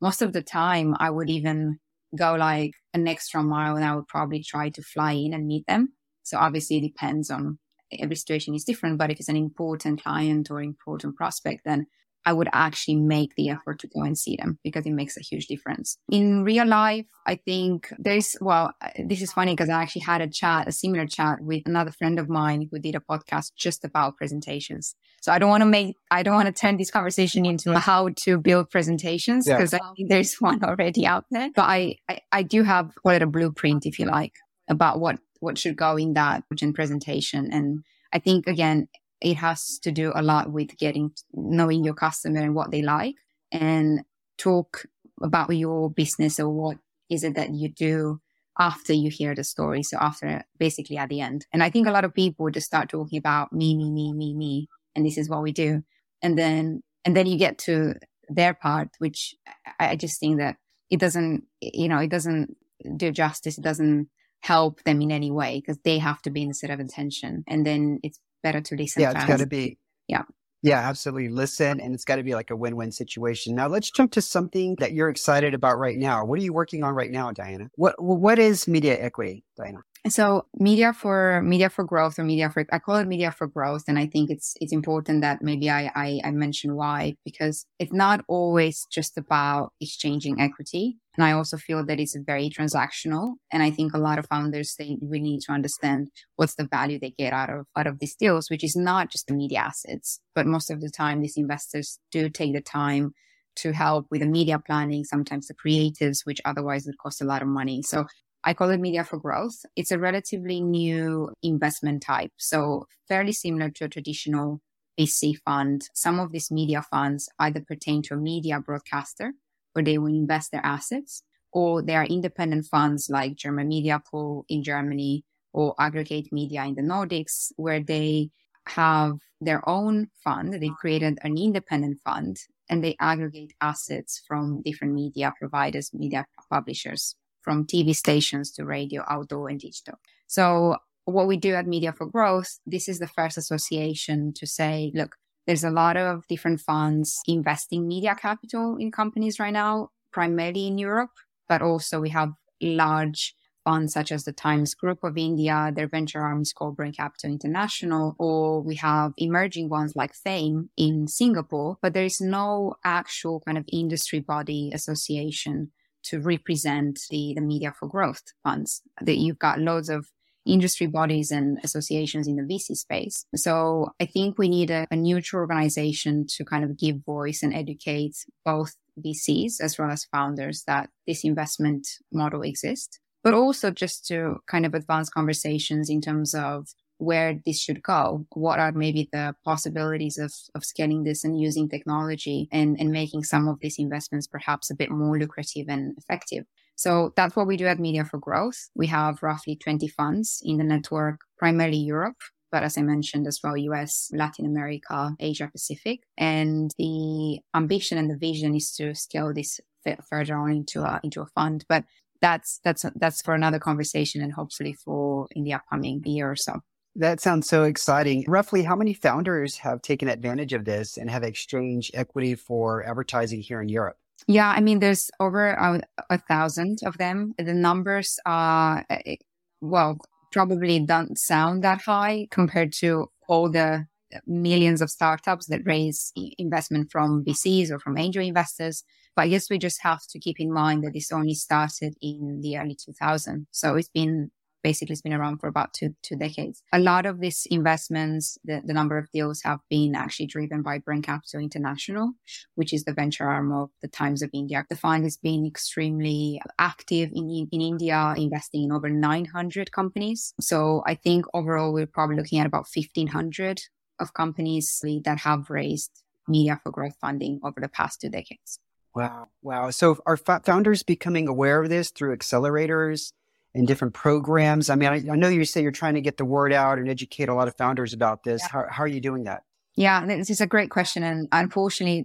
most 0.00 0.22
of 0.22 0.32
the 0.32 0.42
time, 0.42 0.96
I 0.98 1.10
would 1.10 1.28
even 1.28 1.78
go 2.16 2.34
like 2.34 2.72
an 2.94 3.06
extra 3.06 3.42
mile, 3.42 3.76
and 3.76 3.84
I 3.84 3.94
would 3.94 4.08
probably 4.08 4.42
try 4.42 4.70
to 4.70 4.82
fly 4.82 5.12
in 5.12 5.34
and 5.34 5.46
meet 5.46 5.66
them. 5.66 5.92
So 6.22 6.38
obviously, 6.38 6.78
it 6.78 6.82
depends 6.82 7.30
on 7.30 7.58
every 7.98 8.16
situation 8.16 8.54
is 8.54 8.64
different, 8.64 8.98
but 8.98 9.10
if 9.10 9.18
it's 9.18 9.28
an 9.28 9.36
important 9.36 10.02
client 10.02 10.50
or 10.50 10.62
important 10.62 11.16
prospect, 11.16 11.62
then 11.64 11.86
I 12.26 12.32
would 12.32 12.48
actually 12.52 12.96
make 12.96 13.34
the 13.36 13.48
effort 13.48 13.78
to 13.80 13.86
go 13.86 14.02
and 14.02 14.16
see 14.16 14.36
them 14.36 14.58
because 14.62 14.84
it 14.84 14.92
makes 14.92 15.16
a 15.16 15.20
huge 15.20 15.46
difference. 15.46 15.96
In 16.10 16.44
real 16.44 16.66
life, 16.66 17.06
I 17.26 17.36
think 17.36 17.92
there's, 17.98 18.36
well, 18.40 18.72
this 19.02 19.22
is 19.22 19.32
funny 19.32 19.52
because 19.52 19.70
I 19.70 19.82
actually 19.82 20.02
had 20.02 20.20
a 20.20 20.28
chat, 20.28 20.68
a 20.68 20.72
similar 20.72 21.06
chat 21.06 21.40
with 21.40 21.62
another 21.66 21.90
friend 21.90 22.18
of 22.18 22.28
mine 22.28 22.68
who 22.70 22.78
did 22.78 22.94
a 22.94 23.00
podcast 23.00 23.52
just 23.56 23.84
about 23.84 24.16
presentations. 24.16 24.94
So 25.22 25.32
I 25.32 25.38
don't 25.38 25.48
want 25.48 25.62
to 25.62 25.66
make, 25.66 25.96
I 26.10 26.22
don't 26.22 26.34
want 26.34 26.54
to 26.54 26.60
turn 26.60 26.76
this 26.76 26.90
conversation 26.90 27.46
into 27.46 27.78
how 27.78 28.10
to 28.24 28.38
build 28.38 28.70
presentations 28.70 29.46
because 29.46 29.72
yeah. 29.72 29.78
I 29.82 29.94
think 29.94 30.10
there's 30.10 30.34
one 30.40 30.62
already 30.62 31.06
out 31.06 31.24
there. 31.30 31.50
But 31.54 31.62
I, 31.62 31.96
I, 32.08 32.20
I 32.32 32.42
do 32.42 32.62
have, 32.64 32.94
call 33.02 33.12
it 33.12 33.22
a 33.22 33.26
blueprint, 33.26 33.86
if 33.86 33.98
you 33.98 34.06
like, 34.06 34.34
about 34.68 35.00
what 35.00 35.18
what 35.40 35.58
should 35.58 35.76
go 35.76 35.96
in 35.96 36.14
that 36.14 36.44
presentation. 36.74 37.50
And 37.52 37.80
I 38.12 38.18
think 38.18 38.46
again, 38.46 38.88
it 39.20 39.34
has 39.34 39.78
to 39.82 39.92
do 39.92 40.12
a 40.14 40.22
lot 40.22 40.50
with 40.50 40.76
getting 40.78 41.12
knowing 41.32 41.84
your 41.84 41.94
customer 41.94 42.40
and 42.40 42.54
what 42.54 42.70
they 42.70 42.82
like 42.82 43.16
and 43.52 44.02
talk 44.38 44.86
about 45.22 45.54
your 45.54 45.90
business 45.90 46.40
or 46.40 46.48
what 46.48 46.78
is 47.10 47.24
it 47.24 47.34
that 47.34 47.52
you 47.52 47.68
do 47.68 48.20
after 48.58 48.92
you 48.92 49.10
hear 49.10 49.34
the 49.34 49.44
story. 49.44 49.82
So 49.82 49.98
after 50.00 50.42
basically 50.58 50.96
at 50.96 51.08
the 51.08 51.20
end. 51.20 51.46
And 51.52 51.62
I 51.62 51.70
think 51.70 51.86
a 51.86 51.92
lot 51.92 52.04
of 52.04 52.14
people 52.14 52.50
just 52.50 52.66
start 52.66 52.88
talking 52.88 53.18
about 53.18 53.52
me, 53.52 53.76
me, 53.76 53.90
me, 53.90 54.12
me, 54.12 54.34
me. 54.34 54.68
And 54.94 55.04
this 55.04 55.18
is 55.18 55.28
what 55.28 55.42
we 55.42 55.52
do. 55.52 55.82
And 56.22 56.38
then, 56.38 56.82
and 57.04 57.16
then 57.16 57.26
you 57.26 57.38
get 57.38 57.58
to 57.58 57.94
their 58.28 58.54
part, 58.54 58.88
which 58.98 59.34
I 59.78 59.96
just 59.96 60.20
think 60.20 60.38
that 60.38 60.56
it 60.90 61.00
doesn't, 61.00 61.44
you 61.60 61.88
know, 61.88 61.98
it 61.98 62.10
doesn't 62.10 62.56
do 62.96 63.10
justice. 63.12 63.58
It 63.58 63.64
doesn't 63.64 64.08
help 64.42 64.82
them 64.84 65.00
in 65.02 65.10
any 65.10 65.30
way 65.30 65.60
because 65.60 65.78
they 65.84 65.98
have 65.98 66.20
to 66.22 66.30
be 66.30 66.42
in 66.42 66.48
the 66.48 66.54
set 66.54 66.70
of 66.70 66.80
attention 66.80 67.44
and 67.46 67.66
then 67.66 68.00
it's 68.02 68.18
better 68.42 68.60
to 68.60 68.74
listen 68.74 69.02
yeah 69.02 69.12
it's 69.12 69.24
got 69.24 69.38
to 69.38 69.46
be. 69.46 69.78
Yeah. 70.08 70.22
Yeah 70.62 70.78
absolutely. 70.78 71.28
Listen 71.28 71.80
and 71.80 71.94
it's 71.94 72.04
got 72.04 72.16
to 72.16 72.22
be 72.22 72.34
like 72.34 72.50
a 72.50 72.56
win-win 72.56 72.92
situation. 72.92 73.54
Now 73.54 73.68
let's 73.68 73.90
jump 73.90 74.12
to 74.12 74.22
something 74.22 74.76
that 74.78 74.92
you're 74.92 75.08
excited 75.08 75.54
about 75.54 75.78
right 75.78 75.96
now. 75.96 76.24
What 76.24 76.38
are 76.38 76.42
you 76.42 76.52
working 76.52 76.82
on 76.82 76.94
right 76.94 77.10
now 77.10 77.30
diana? 77.32 77.70
What 77.76 78.02
what 78.02 78.38
is 78.38 78.68
media 78.68 79.00
equity 79.00 79.44
diana 79.56 79.80
so 80.08 80.46
media 80.58 80.92
for 80.92 81.42
media 81.42 81.68
for 81.68 81.84
growth 81.84 82.18
or 82.18 82.24
media 82.24 82.48
for 82.50 82.64
I 82.72 82.78
call 82.78 82.96
it 82.96 83.06
media 83.06 83.30
for 83.30 83.46
growth, 83.46 83.84
and 83.86 83.98
I 83.98 84.06
think 84.06 84.30
it's 84.30 84.54
it's 84.60 84.72
important 84.72 85.20
that 85.20 85.42
maybe 85.42 85.68
I, 85.68 85.90
I 85.94 86.20
I 86.24 86.30
mention 86.30 86.74
why 86.74 87.16
because 87.24 87.66
it's 87.78 87.92
not 87.92 88.24
always 88.26 88.86
just 88.90 89.18
about 89.18 89.72
exchanging 89.80 90.40
equity, 90.40 90.96
and 91.16 91.24
I 91.24 91.32
also 91.32 91.58
feel 91.58 91.84
that 91.84 92.00
it's 92.00 92.16
very 92.16 92.48
transactional, 92.48 93.34
and 93.52 93.62
I 93.62 93.70
think 93.70 93.92
a 93.92 93.98
lot 93.98 94.18
of 94.18 94.26
founders 94.26 94.74
they 94.78 94.96
really 95.02 95.22
need 95.32 95.40
to 95.42 95.52
understand 95.52 96.08
what's 96.36 96.54
the 96.54 96.64
value 96.66 96.98
they 96.98 97.10
get 97.18 97.34
out 97.34 97.50
of 97.50 97.66
out 97.76 97.86
of 97.86 97.98
these 97.98 98.16
deals, 98.16 98.48
which 98.50 98.64
is 98.64 98.76
not 98.76 99.10
just 99.10 99.26
the 99.26 99.34
media 99.34 99.58
assets, 99.58 100.20
but 100.34 100.46
most 100.46 100.70
of 100.70 100.80
the 100.80 100.90
time 100.90 101.20
these 101.20 101.36
investors 101.36 101.98
do 102.10 102.30
take 102.30 102.54
the 102.54 102.62
time 102.62 103.12
to 103.56 103.72
help 103.72 104.06
with 104.10 104.20
the 104.20 104.26
media 104.26 104.58
planning, 104.64 105.04
sometimes 105.04 105.48
the 105.48 105.54
creatives, 105.54 106.24
which 106.24 106.40
otherwise 106.44 106.86
would 106.86 106.96
cost 106.98 107.20
a 107.20 107.24
lot 107.24 107.42
of 107.42 107.48
money. 107.48 107.82
So 107.82 108.06
I 108.42 108.54
call 108.54 108.70
it 108.70 108.80
media 108.80 109.04
for 109.04 109.18
growth. 109.18 109.66
It's 109.76 109.90
a 109.92 109.98
relatively 109.98 110.60
new 110.60 111.32
investment 111.42 112.02
type. 112.02 112.32
So 112.38 112.86
fairly 113.06 113.32
similar 113.32 113.70
to 113.70 113.84
a 113.84 113.88
traditional 113.88 114.62
VC 114.98 115.34
fund. 115.44 115.88
Some 115.94 116.18
of 116.18 116.32
these 116.32 116.50
media 116.50 116.82
funds 116.82 117.28
either 117.38 117.60
pertain 117.60 118.02
to 118.02 118.14
a 118.14 118.16
media 118.16 118.60
broadcaster 118.60 119.32
where 119.72 119.84
they 119.84 119.98
will 119.98 120.14
invest 120.14 120.52
their 120.52 120.64
assets 120.64 121.22
or 121.52 121.82
they 121.82 121.96
are 121.96 122.06
independent 122.06 122.66
funds 122.66 123.08
like 123.10 123.34
German 123.34 123.68
Media 123.68 124.02
Pool 124.10 124.44
in 124.48 124.62
Germany 124.62 125.24
or 125.52 125.74
Aggregate 125.78 126.32
Media 126.32 126.64
in 126.64 126.74
the 126.74 126.82
Nordics 126.82 127.52
where 127.56 127.82
they 127.82 128.30
have 128.68 129.18
their 129.40 129.66
own 129.68 130.08
fund. 130.22 130.54
They've 130.54 130.76
created 130.76 131.18
an 131.22 131.36
independent 131.36 131.98
fund 132.04 132.38
and 132.68 132.82
they 132.84 132.96
aggregate 133.00 133.52
assets 133.60 134.22
from 134.26 134.62
different 134.62 134.94
media 134.94 135.34
providers, 135.38 135.92
media 135.92 136.24
publishers 136.50 137.16
from 137.42 137.66
TV 137.66 137.94
stations 137.94 138.50
to 138.52 138.64
radio, 138.64 139.04
outdoor, 139.08 139.48
and 139.48 139.60
digital. 139.60 139.98
So, 140.26 140.76
what 141.04 141.26
we 141.26 141.36
do 141.36 141.54
at 141.54 141.66
Media 141.66 141.92
for 141.92 142.06
Growth, 142.06 142.60
this 142.66 142.88
is 142.88 142.98
the 142.98 143.06
first 143.06 143.36
association 143.36 144.32
to 144.34 144.46
say, 144.46 144.92
look, 144.94 145.16
there's 145.46 145.64
a 145.64 145.70
lot 145.70 145.96
of 145.96 146.26
different 146.28 146.60
funds 146.60 147.20
investing 147.26 147.88
media 147.88 148.14
capital 148.14 148.76
in 148.76 148.92
companies 148.92 149.40
right 149.40 149.52
now, 149.52 149.88
primarily 150.12 150.66
in 150.66 150.78
Europe, 150.78 151.10
but 151.48 151.62
also 151.62 152.00
we 152.00 152.10
have 152.10 152.32
large 152.60 153.34
funds 153.64 153.92
such 153.92 154.12
as 154.12 154.24
the 154.24 154.32
Times 154.32 154.74
Group 154.74 155.04
of 155.04 155.18
India, 155.18 155.72
their 155.74 155.88
venture 155.88 156.20
arm 156.20 156.42
is 156.42 156.52
called 156.52 156.76
Brand 156.76 156.96
Capital 156.96 157.30
International, 157.30 158.16
or 158.18 158.62
we 158.62 158.76
have 158.76 159.12
emerging 159.16 159.68
ones 159.68 159.94
like 159.94 160.14
Fame 160.14 160.70
in 160.76 161.06
Singapore, 161.08 161.78
but 161.82 161.92
there 161.92 162.04
is 162.04 162.20
no 162.20 162.74
actual 162.84 163.40
kind 163.40 163.58
of 163.58 163.64
industry 163.72 164.20
body 164.20 164.70
association 164.72 165.72
to 166.04 166.20
represent 166.20 167.00
the, 167.10 167.32
the 167.34 167.40
media 167.40 167.72
for 167.78 167.88
growth 167.88 168.22
funds 168.42 168.82
that 169.00 169.18
you've 169.18 169.38
got 169.38 169.60
loads 169.60 169.88
of 169.88 170.08
industry 170.46 170.86
bodies 170.86 171.30
and 171.30 171.58
associations 171.62 172.26
in 172.26 172.36
the 172.36 172.42
VC 172.42 172.76
space. 172.76 173.24
So 173.34 173.92
I 174.00 174.06
think 174.06 174.38
we 174.38 174.48
need 174.48 174.70
a, 174.70 174.86
a 174.90 174.96
neutral 174.96 175.40
organization 175.40 176.26
to 176.36 176.44
kind 176.44 176.64
of 176.64 176.78
give 176.78 177.04
voice 177.04 177.42
and 177.42 177.54
educate 177.54 178.16
both 178.44 178.74
VCs 178.98 179.60
as 179.60 179.78
well 179.78 179.90
as 179.90 180.06
founders 180.06 180.64
that 180.66 180.90
this 181.06 181.24
investment 181.24 181.86
model 182.12 182.42
exists, 182.42 182.98
but 183.22 183.34
also 183.34 183.70
just 183.70 184.06
to 184.08 184.38
kind 184.46 184.66
of 184.66 184.74
advance 184.74 185.08
conversations 185.08 185.90
in 185.90 186.00
terms 186.00 186.34
of 186.34 186.68
where 187.00 187.40
this 187.46 187.60
should 187.60 187.82
go. 187.82 188.26
What 188.30 188.58
are 188.58 188.72
maybe 188.72 189.08
the 189.10 189.34
possibilities 189.44 190.18
of, 190.18 190.32
of 190.54 190.64
scaling 190.64 191.04
this 191.04 191.24
and 191.24 191.40
using 191.40 191.68
technology 191.68 192.48
and, 192.52 192.78
and 192.78 192.90
making 192.90 193.24
some 193.24 193.48
of 193.48 193.58
these 193.60 193.78
investments 193.78 194.26
perhaps 194.26 194.70
a 194.70 194.74
bit 194.74 194.90
more 194.90 195.18
lucrative 195.18 195.66
and 195.68 195.96
effective. 195.96 196.44
So 196.76 197.12
that's 197.16 197.36
what 197.36 197.46
we 197.46 197.56
do 197.56 197.66
at 197.66 197.78
Media 197.78 198.04
for 198.04 198.18
Growth. 198.18 198.68
We 198.74 198.86
have 198.88 199.22
roughly 199.22 199.56
20 199.56 199.88
funds 199.88 200.40
in 200.44 200.58
the 200.58 200.64
network, 200.64 201.20
primarily 201.38 201.78
Europe, 201.78 202.16
but 202.52 202.62
as 202.62 202.76
I 202.76 202.82
mentioned 202.82 203.26
as 203.26 203.40
well, 203.42 203.56
US, 203.56 204.10
Latin 204.12 204.44
America, 204.44 205.14
Asia 205.18 205.48
Pacific. 205.50 206.00
And 206.18 206.70
the 206.78 207.40
ambition 207.54 207.96
and 207.96 208.10
the 208.10 208.16
vision 208.16 208.54
is 208.54 208.72
to 208.72 208.94
scale 208.94 209.32
this 209.32 209.60
further 210.08 210.36
on 210.36 210.52
into 210.52 210.82
a, 210.82 211.00
into 211.02 211.22
a 211.22 211.26
fund. 211.26 211.64
But 211.68 211.84
that's, 212.20 212.60
that's, 212.62 212.84
that's 212.96 213.22
for 213.22 213.34
another 213.34 213.58
conversation 213.58 214.20
and 214.20 214.32
hopefully 214.32 214.74
for 214.74 215.28
in 215.30 215.44
the 215.44 215.54
upcoming 215.54 216.02
year 216.04 216.30
or 216.30 216.36
so. 216.36 216.60
That 216.96 217.20
sounds 217.20 217.48
so 217.48 217.64
exciting. 217.64 218.24
Roughly 218.26 218.62
how 218.62 218.74
many 218.74 218.94
founders 218.94 219.56
have 219.58 219.80
taken 219.80 220.08
advantage 220.08 220.52
of 220.52 220.64
this 220.64 220.96
and 220.96 221.08
have 221.08 221.22
exchanged 221.22 221.92
equity 221.94 222.34
for 222.34 222.84
advertising 222.84 223.40
here 223.40 223.62
in 223.62 223.68
Europe? 223.68 223.96
Yeah, 224.26 224.50
I 224.50 224.60
mean, 224.60 224.80
there's 224.80 225.10
over 225.20 225.50
a, 225.50 225.80
a 226.10 226.18
thousand 226.18 226.80
of 226.84 226.98
them. 226.98 227.34
The 227.38 227.54
numbers 227.54 228.18
are, 228.26 228.84
eh, 228.90 229.16
well, 229.60 229.98
probably 230.32 230.78
don't 230.80 231.18
sound 231.18 231.64
that 231.64 231.82
high 231.82 232.28
compared 232.30 232.72
to 232.74 233.10
all 233.28 233.50
the 233.50 233.86
millions 234.26 234.82
of 234.82 234.90
startups 234.90 235.46
that 235.46 235.62
raise 235.64 236.12
investment 236.38 236.90
from 236.90 237.24
VCs 237.24 237.70
or 237.70 237.78
from 237.78 237.96
angel 237.96 238.22
investors. 238.22 238.82
But 239.14 239.22
I 239.22 239.28
guess 239.28 239.50
we 239.50 239.58
just 239.58 239.82
have 239.82 240.00
to 240.10 240.18
keep 240.18 240.40
in 240.40 240.52
mind 240.52 240.84
that 240.84 240.92
this 240.92 241.12
only 241.12 241.34
started 241.34 241.94
in 242.00 242.40
the 242.42 242.58
early 242.58 242.76
2000s. 242.76 243.46
So 243.50 243.76
it's 243.76 243.88
been 243.88 244.30
basically 244.62 244.92
it's 244.92 245.02
been 245.02 245.12
around 245.12 245.38
for 245.38 245.48
about 245.48 245.72
two 245.72 245.94
two 246.02 246.16
decades. 246.16 246.62
A 246.72 246.78
lot 246.78 247.06
of 247.06 247.20
these 247.20 247.46
investments, 247.50 248.38
the, 248.44 248.62
the 248.64 248.72
number 248.72 248.98
of 248.98 249.10
deals 249.12 249.42
have 249.42 249.60
been 249.68 249.94
actually 249.94 250.26
driven 250.26 250.62
by 250.62 250.78
Brand 250.78 251.04
Capital 251.04 251.40
International, 251.40 252.12
which 252.54 252.72
is 252.72 252.84
the 252.84 252.92
venture 252.92 253.28
arm 253.28 253.52
of 253.52 253.70
the 253.82 253.88
Times 253.88 254.22
of 254.22 254.30
India. 254.32 254.64
The 254.68 254.76
fund 254.76 255.04
has 255.04 255.16
been 255.16 255.46
extremely 255.46 256.40
active 256.58 257.10
in 257.14 257.48
in 257.50 257.60
India, 257.60 258.14
investing 258.16 258.64
in 258.64 258.72
over 258.72 258.88
900 258.88 259.72
companies. 259.72 260.34
So 260.40 260.82
I 260.86 260.94
think 260.94 261.26
overall 261.34 261.72
we're 261.72 261.86
probably 261.86 262.16
looking 262.16 262.38
at 262.38 262.46
about 262.46 262.66
1500 262.72 263.60
of 263.98 264.14
companies 264.14 264.82
that 265.04 265.18
have 265.18 265.50
raised 265.50 266.02
media 266.26 266.58
for 266.62 266.70
growth 266.70 266.96
funding 267.00 267.40
over 267.44 267.60
the 267.60 267.68
past 267.68 268.00
two 268.00 268.08
decades. 268.08 268.58
Wow. 268.94 269.28
Wow. 269.42 269.70
So 269.70 269.98
are 270.06 270.16
founders 270.16 270.82
becoming 270.82 271.28
aware 271.28 271.62
of 271.62 271.68
this 271.68 271.90
through 271.90 272.16
accelerators? 272.16 273.12
In 273.54 273.64
different 273.64 273.94
programs? 273.94 274.70
I 274.70 274.74
mean, 274.74 274.88
I, 274.88 274.96
I, 274.96 275.16
know 275.16 275.28
you 275.28 275.44
say 275.44 275.62
you're 275.62 275.72
trying 275.72 275.94
to 275.94 276.00
get 276.00 276.16
the 276.16 276.24
word 276.24 276.52
out 276.52 276.78
and 276.78 276.88
educate 276.88 277.28
a 277.28 277.34
lot 277.34 277.48
of 277.48 277.56
founders 277.56 277.92
about 277.92 278.22
this. 278.22 278.42
Yeah. 278.42 278.48
How, 278.50 278.64
how 278.70 278.82
are 278.84 278.88
you 278.88 279.00
doing 279.00 279.24
that? 279.24 279.42
Yeah, 279.76 280.04
this 280.04 280.30
is 280.30 280.40
a 280.40 280.46
great 280.46 280.70
question. 280.70 281.02
And 281.02 281.28
unfortunately, 281.32 282.04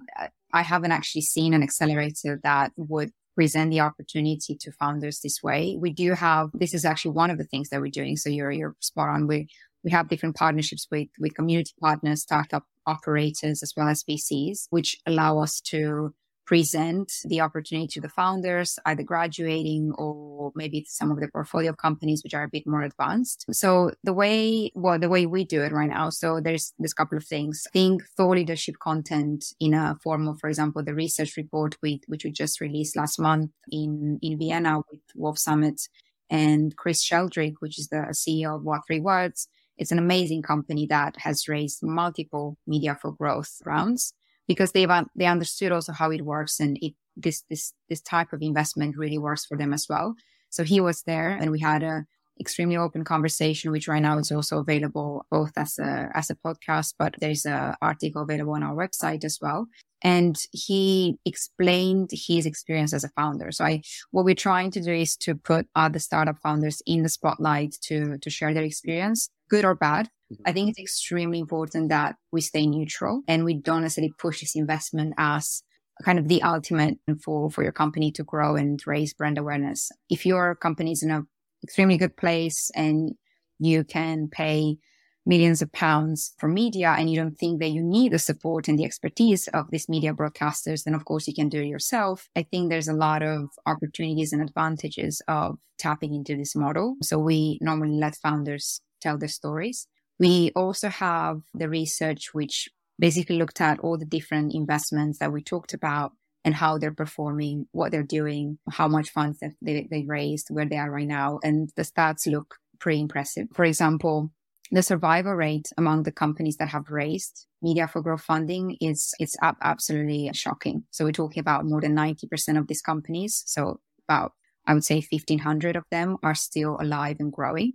I 0.54 0.62
haven't 0.62 0.92
actually 0.92 1.22
seen 1.22 1.54
an 1.54 1.64
accelerator 1.64 2.40
that 2.44 2.72
would 2.78 3.12
present 3.36 3.72
the 3.72 3.82
opportunity 3.82 4.56
to 4.56 4.72
founders 4.72 5.20
this 5.20 5.44
way. 5.44 5.78
We 5.80 5.92
do 5.92 6.14
have, 6.14 6.52
this 6.54 6.74
is 6.74 6.86
actually 6.86 7.12
one 7.12 7.30
of 7.30 7.38
the 7.38 7.44
things 7.44 7.70
that 7.70 7.82
we're 7.82 7.92
doing. 7.92 8.16
So 8.16 8.30
you're, 8.30 8.52
you're 8.52 8.76
spot 8.80 9.10
on. 9.10 9.28
We, 9.28 9.50
we 9.84 9.92
have 9.92 10.08
different 10.08 10.36
partnerships 10.36 10.88
with, 10.90 11.10
with 11.20 11.36
community 11.36 11.74
partners, 11.82 12.22
startup 12.22 12.64
operators, 12.88 13.62
as 13.62 13.74
well 13.76 13.88
as 13.88 14.04
VCs, 14.04 14.68
which 14.70 14.98
allow 15.06 15.40
us 15.40 15.60
to 15.62 16.14
present 16.46 17.12
the 17.26 17.42
opportunity 17.42 17.88
to 17.88 18.02
the 18.02 18.10
founders, 18.10 18.78
either 18.86 19.04
graduating 19.04 19.92
or 19.98 20.52
maybe 20.56 20.86
some 20.88 21.12
of 21.12 21.20
the 21.20 21.28
portfolio 21.28 21.74
companies 21.74 22.24
which 22.24 22.34
are 22.34 22.44
a 22.44 22.50
bit 22.50 22.68
more 22.68 22.84
advanced. 22.84 23.46
So 23.52 23.92
the 24.04 24.14
way, 24.14 24.72
well, 24.76 25.00
the 25.00 25.10
way 25.10 25.26
we 25.26 25.44
do 25.44 25.64
it 25.64 25.72
right 25.72 25.90
now. 25.90 26.10
So 26.10 26.40
there's 26.40 26.74
there's 26.78 26.92
a 26.92 26.96
couple 26.96 27.18
of 27.18 27.26
things. 27.26 27.66
Think 27.74 28.04
thought 28.16 28.36
leadership 28.36 28.76
content 28.82 29.46
in 29.60 29.74
a 29.74 29.96
form 30.04 30.28
of, 30.28 30.40
for 30.40 30.48
example, 30.48 30.84
the 30.84 30.94
research 30.94 31.36
report 31.38 31.78
with 31.82 32.02
which 32.08 32.24
we 32.24 32.32
just 32.32 32.62
released 32.62 32.96
last 32.96 33.20
month 33.20 33.52
in 33.72 34.20
in 34.22 34.38
Vienna 34.38 34.82
with 34.92 35.02
Wolves 35.16 35.42
Summit 35.42 35.82
and 36.30 36.76
Chris 36.76 37.04
Sheldrick, 37.04 37.56
which 37.60 37.80
is 37.80 37.88
the 37.88 38.08
CEO 38.12 38.56
of 38.56 38.64
What 38.64 38.82
Three 38.88 39.00
Words. 39.00 39.48
It's 39.78 39.92
an 39.92 40.00
amazing 40.00 40.42
company 40.42 40.86
that 40.88 41.18
has 41.18 41.50
raised 41.50 41.84
multiple 41.84 42.58
media 42.66 42.98
for 43.02 43.12
growth 43.12 43.62
rounds 43.66 44.14
because 44.48 44.72
they've 44.72 44.90
they 45.16 45.26
understood 45.26 45.72
also 45.72 45.92
how 45.94 46.12
it 46.12 46.24
works 46.24 46.60
and 46.60 46.78
it 46.82 46.94
this 47.16 47.44
this 47.50 47.74
this 47.90 48.02
type 48.02 48.34
of 48.34 48.42
investment 48.42 48.98
really 48.98 49.18
works 49.18 49.46
for 49.46 49.58
them 49.58 49.74
as 49.74 49.88
well. 49.90 50.16
So 50.50 50.64
he 50.64 50.80
was 50.80 51.04
there 51.04 51.30
and 51.30 51.52
we 51.52 51.60
had 51.60 51.84
a 51.84 52.06
extremely 52.40 52.76
open 52.78 53.04
conversation, 53.04 53.72
which 53.72 53.88
right 53.88 54.02
now 54.02 54.18
is 54.18 54.32
also 54.32 54.60
available 54.60 55.26
both 55.32 55.54
as 55.58 55.80
a 55.80 56.10
as 56.14 56.30
a 56.30 56.36
podcast, 56.36 56.94
but 57.00 57.16
there's 57.20 57.46
a 57.46 57.76
article 57.82 58.24
available 58.24 58.54
on 58.54 58.64
our 58.64 58.76
website 58.76 59.24
as 59.24 59.40
well. 59.42 59.68
And 60.14 60.36
he 60.52 61.18
explained 61.26 62.12
his 62.12 62.46
experience 62.46 62.94
as 62.94 63.04
a 63.04 63.10
founder. 63.10 63.52
So 63.52 63.66
I 63.66 63.82
what 64.12 64.26
we're 64.26 64.36
trying 64.50 64.70
to 64.72 64.82
do 64.82 64.94
is 64.94 65.18
to 65.26 65.36
put 65.36 65.68
other 65.76 66.00
startup 66.00 66.38
founders 66.44 66.82
in 66.86 67.02
the 67.04 67.10
spotlight 67.10 67.76
to 67.88 68.18
to 68.20 68.30
share 68.30 68.54
their 68.54 68.64
experience, 68.64 69.30
good 69.50 69.66
or 69.66 69.76
bad, 69.76 70.10
I 70.46 70.52
think 70.52 70.70
it's 70.70 70.80
extremely 70.80 71.40
important 71.40 71.90
that 71.90 72.16
we 72.32 72.42
stay 72.42 72.66
neutral 72.66 73.22
and 73.28 73.46
we 73.46 73.54
don't 73.54 73.84
necessarily 73.84 74.14
push 74.18 74.42
this 74.42 74.56
investment 74.56 75.14
as 75.18 75.64
kind 76.04 76.20
of 76.20 76.28
the 76.28 76.42
ultimate 76.42 76.98
for, 77.24 77.50
for 77.50 77.64
your 77.64 77.72
company 77.72 78.12
to 78.14 78.24
grow 78.24 78.56
and 78.56 78.82
raise 78.86 79.14
brand 79.14 79.38
awareness. 79.38 79.92
If 80.10 80.26
your 80.26 80.56
company 80.56 80.92
is 80.92 81.04
in 81.04 81.12
an 81.12 81.28
extremely 81.64 81.98
good 81.98 82.18
place 82.18 82.72
and 82.76 83.12
you 83.60 83.84
can 83.84 84.28
pay 84.30 84.78
millions 85.26 85.62
of 85.62 85.72
pounds 85.72 86.34
for 86.38 86.48
media 86.48 86.96
and 86.98 87.10
you 87.10 87.18
don't 87.18 87.38
think 87.38 87.60
that 87.60 87.70
you 87.70 87.82
need 87.82 88.12
the 88.12 88.20
support 88.20 88.68
and 88.68 88.78
the 88.78 88.86
expertise 88.86 89.48
of 89.50 89.72
these 89.72 89.90
media 89.90 90.14
broadcasters, 90.14 90.84
then 90.84 90.94
of 90.94 91.06
course 91.06 91.28
you 91.28 91.34
can 91.34 91.50
do 91.50 91.62
it 91.62 91.68
yourself. 91.68 92.30
I 92.36 92.44
think 92.44 92.70
there's 92.70 92.88
a 92.88 92.94
lot 92.94 93.24
of 93.24 93.50
opportunities 93.66 94.34
and 94.34 94.42
advantages 94.42 95.22
of 95.28 95.58
tapping 95.78 96.14
into 96.14 96.36
this 96.36 96.56
model. 96.56 96.96
So 97.02 97.18
we 97.18 97.58
normally 97.62 97.98
let 97.98 98.16
founders 98.16 98.82
tell 99.02 99.18
their 99.18 99.30
stories. 99.30 99.88
We 100.20 100.52
also 100.56 100.90
have 100.90 101.42
the 101.54 101.68
research, 101.68 102.34
which 102.34 102.70
basically 102.98 103.38
looked 103.38 103.60
at 103.60 103.80
all 103.80 103.98
the 103.98 104.06
different 104.06 104.54
investments 104.54 105.20
that 105.20 105.34
we 105.34 105.44
talked 105.44 105.74
about 105.74 106.14
and 106.46 106.56
how 106.56 106.78
they're 106.78 106.94
performing, 106.94 107.66
what 107.72 107.92
they're 107.92 108.04
doing, 108.04 108.60
how 108.72 108.88
much 108.88 109.10
funds 109.10 109.40
they, 109.62 109.88
they 109.90 110.06
raised, 110.08 110.48
where 110.50 110.66
they 110.66 110.78
are 110.78 110.92
right 110.92 111.08
now. 111.08 111.40
And 111.44 111.70
the 111.76 111.82
stats 111.82 112.28
look 112.28 112.56
pretty 112.80 113.02
impressive. 113.02 113.48
For 113.54 113.66
example, 113.66 114.32
the 114.72 114.84
survival 114.84 115.34
rate 115.34 115.70
among 115.78 116.04
the 116.04 116.12
companies 116.12 116.58
that 116.58 116.70
have 116.70 116.90
raised 116.90 117.46
media 117.62 117.88
for 117.88 118.02
growth 118.02 118.22
funding 118.22 118.78
is 118.82 119.14
it's 119.20 119.36
up 119.42 119.58
absolutely 119.62 120.30
shocking. 120.34 120.84
So 120.92 121.06
we're 121.06 121.12
talking 121.12 121.42
about 121.42 121.66
more 121.66 121.82
than 121.82 121.96
90% 121.96 122.58
of 122.58 122.68
these 122.68 122.82
companies. 122.82 123.44
So 123.46 123.80
about, 124.08 124.34
I 124.66 124.74
would 124.74 124.84
say 124.84 124.96
1500 124.96 125.76
of 125.76 125.84
them 125.92 126.18
are 126.24 126.36
still 126.36 126.78
alive 126.80 127.18
and 127.20 127.32
growing 127.32 127.74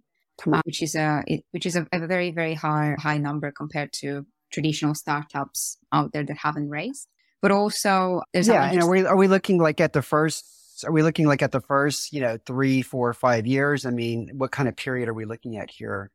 which 0.65 0.83
is 0.83 0.95
a 0.95 1.23
which 1.51 1.67
is 1.67 1.77
a, 1.77 1.87
a, 1.93 2.07
very 2.07 2.31
very 2.31 2.55
high 2.55 2.95
high 2.99 3.19
number 3.19 3.53
compared 3.53 3.93
to 3.93 4.27
traditional 4.53 4.95
startups 4.95 5.79
out 5.93 6.13
there 6.13 6.25
that 6.25 6.39
haven't 6.39 6.69
raised. 6.69 7.07
But 7.43 7.53
also, 7.53 8.23
there's 8.33 8.49
yeah. 8.49 8.71
And 8.71 8.83
are 8.83 8.91
we 8.91 9.05
are 9.05 9.17
we 9.17 9.29
looking 9.29 9.59
like 9.59 9.81
at 9.81 9.93
the 9.93 10.03
first? 10.03 10.45
Are 10.85 10.93
we 10.93 11.03
looking 11.03 11.27
like 11.27 11.43
at 11.43 11.53
the 11.53 11.61
first, 11.61 12.13
you 12.13 12.21
know, 12.23 12.39
three, 12.47 12.81
four, 12.81 13.13
five 13.13 13.47
years? 13.47 13.85
I 13.85 13.91
mean, 13.91 14.31
what 14.35 14.51
kind 14.51 14.69
of 14.69 14.77
period 14.77 15.09
are 15.09 15.15
we 15.15 15.27
looking 15.27 15.59
at 15.59 15.71
here? 15.71 16.11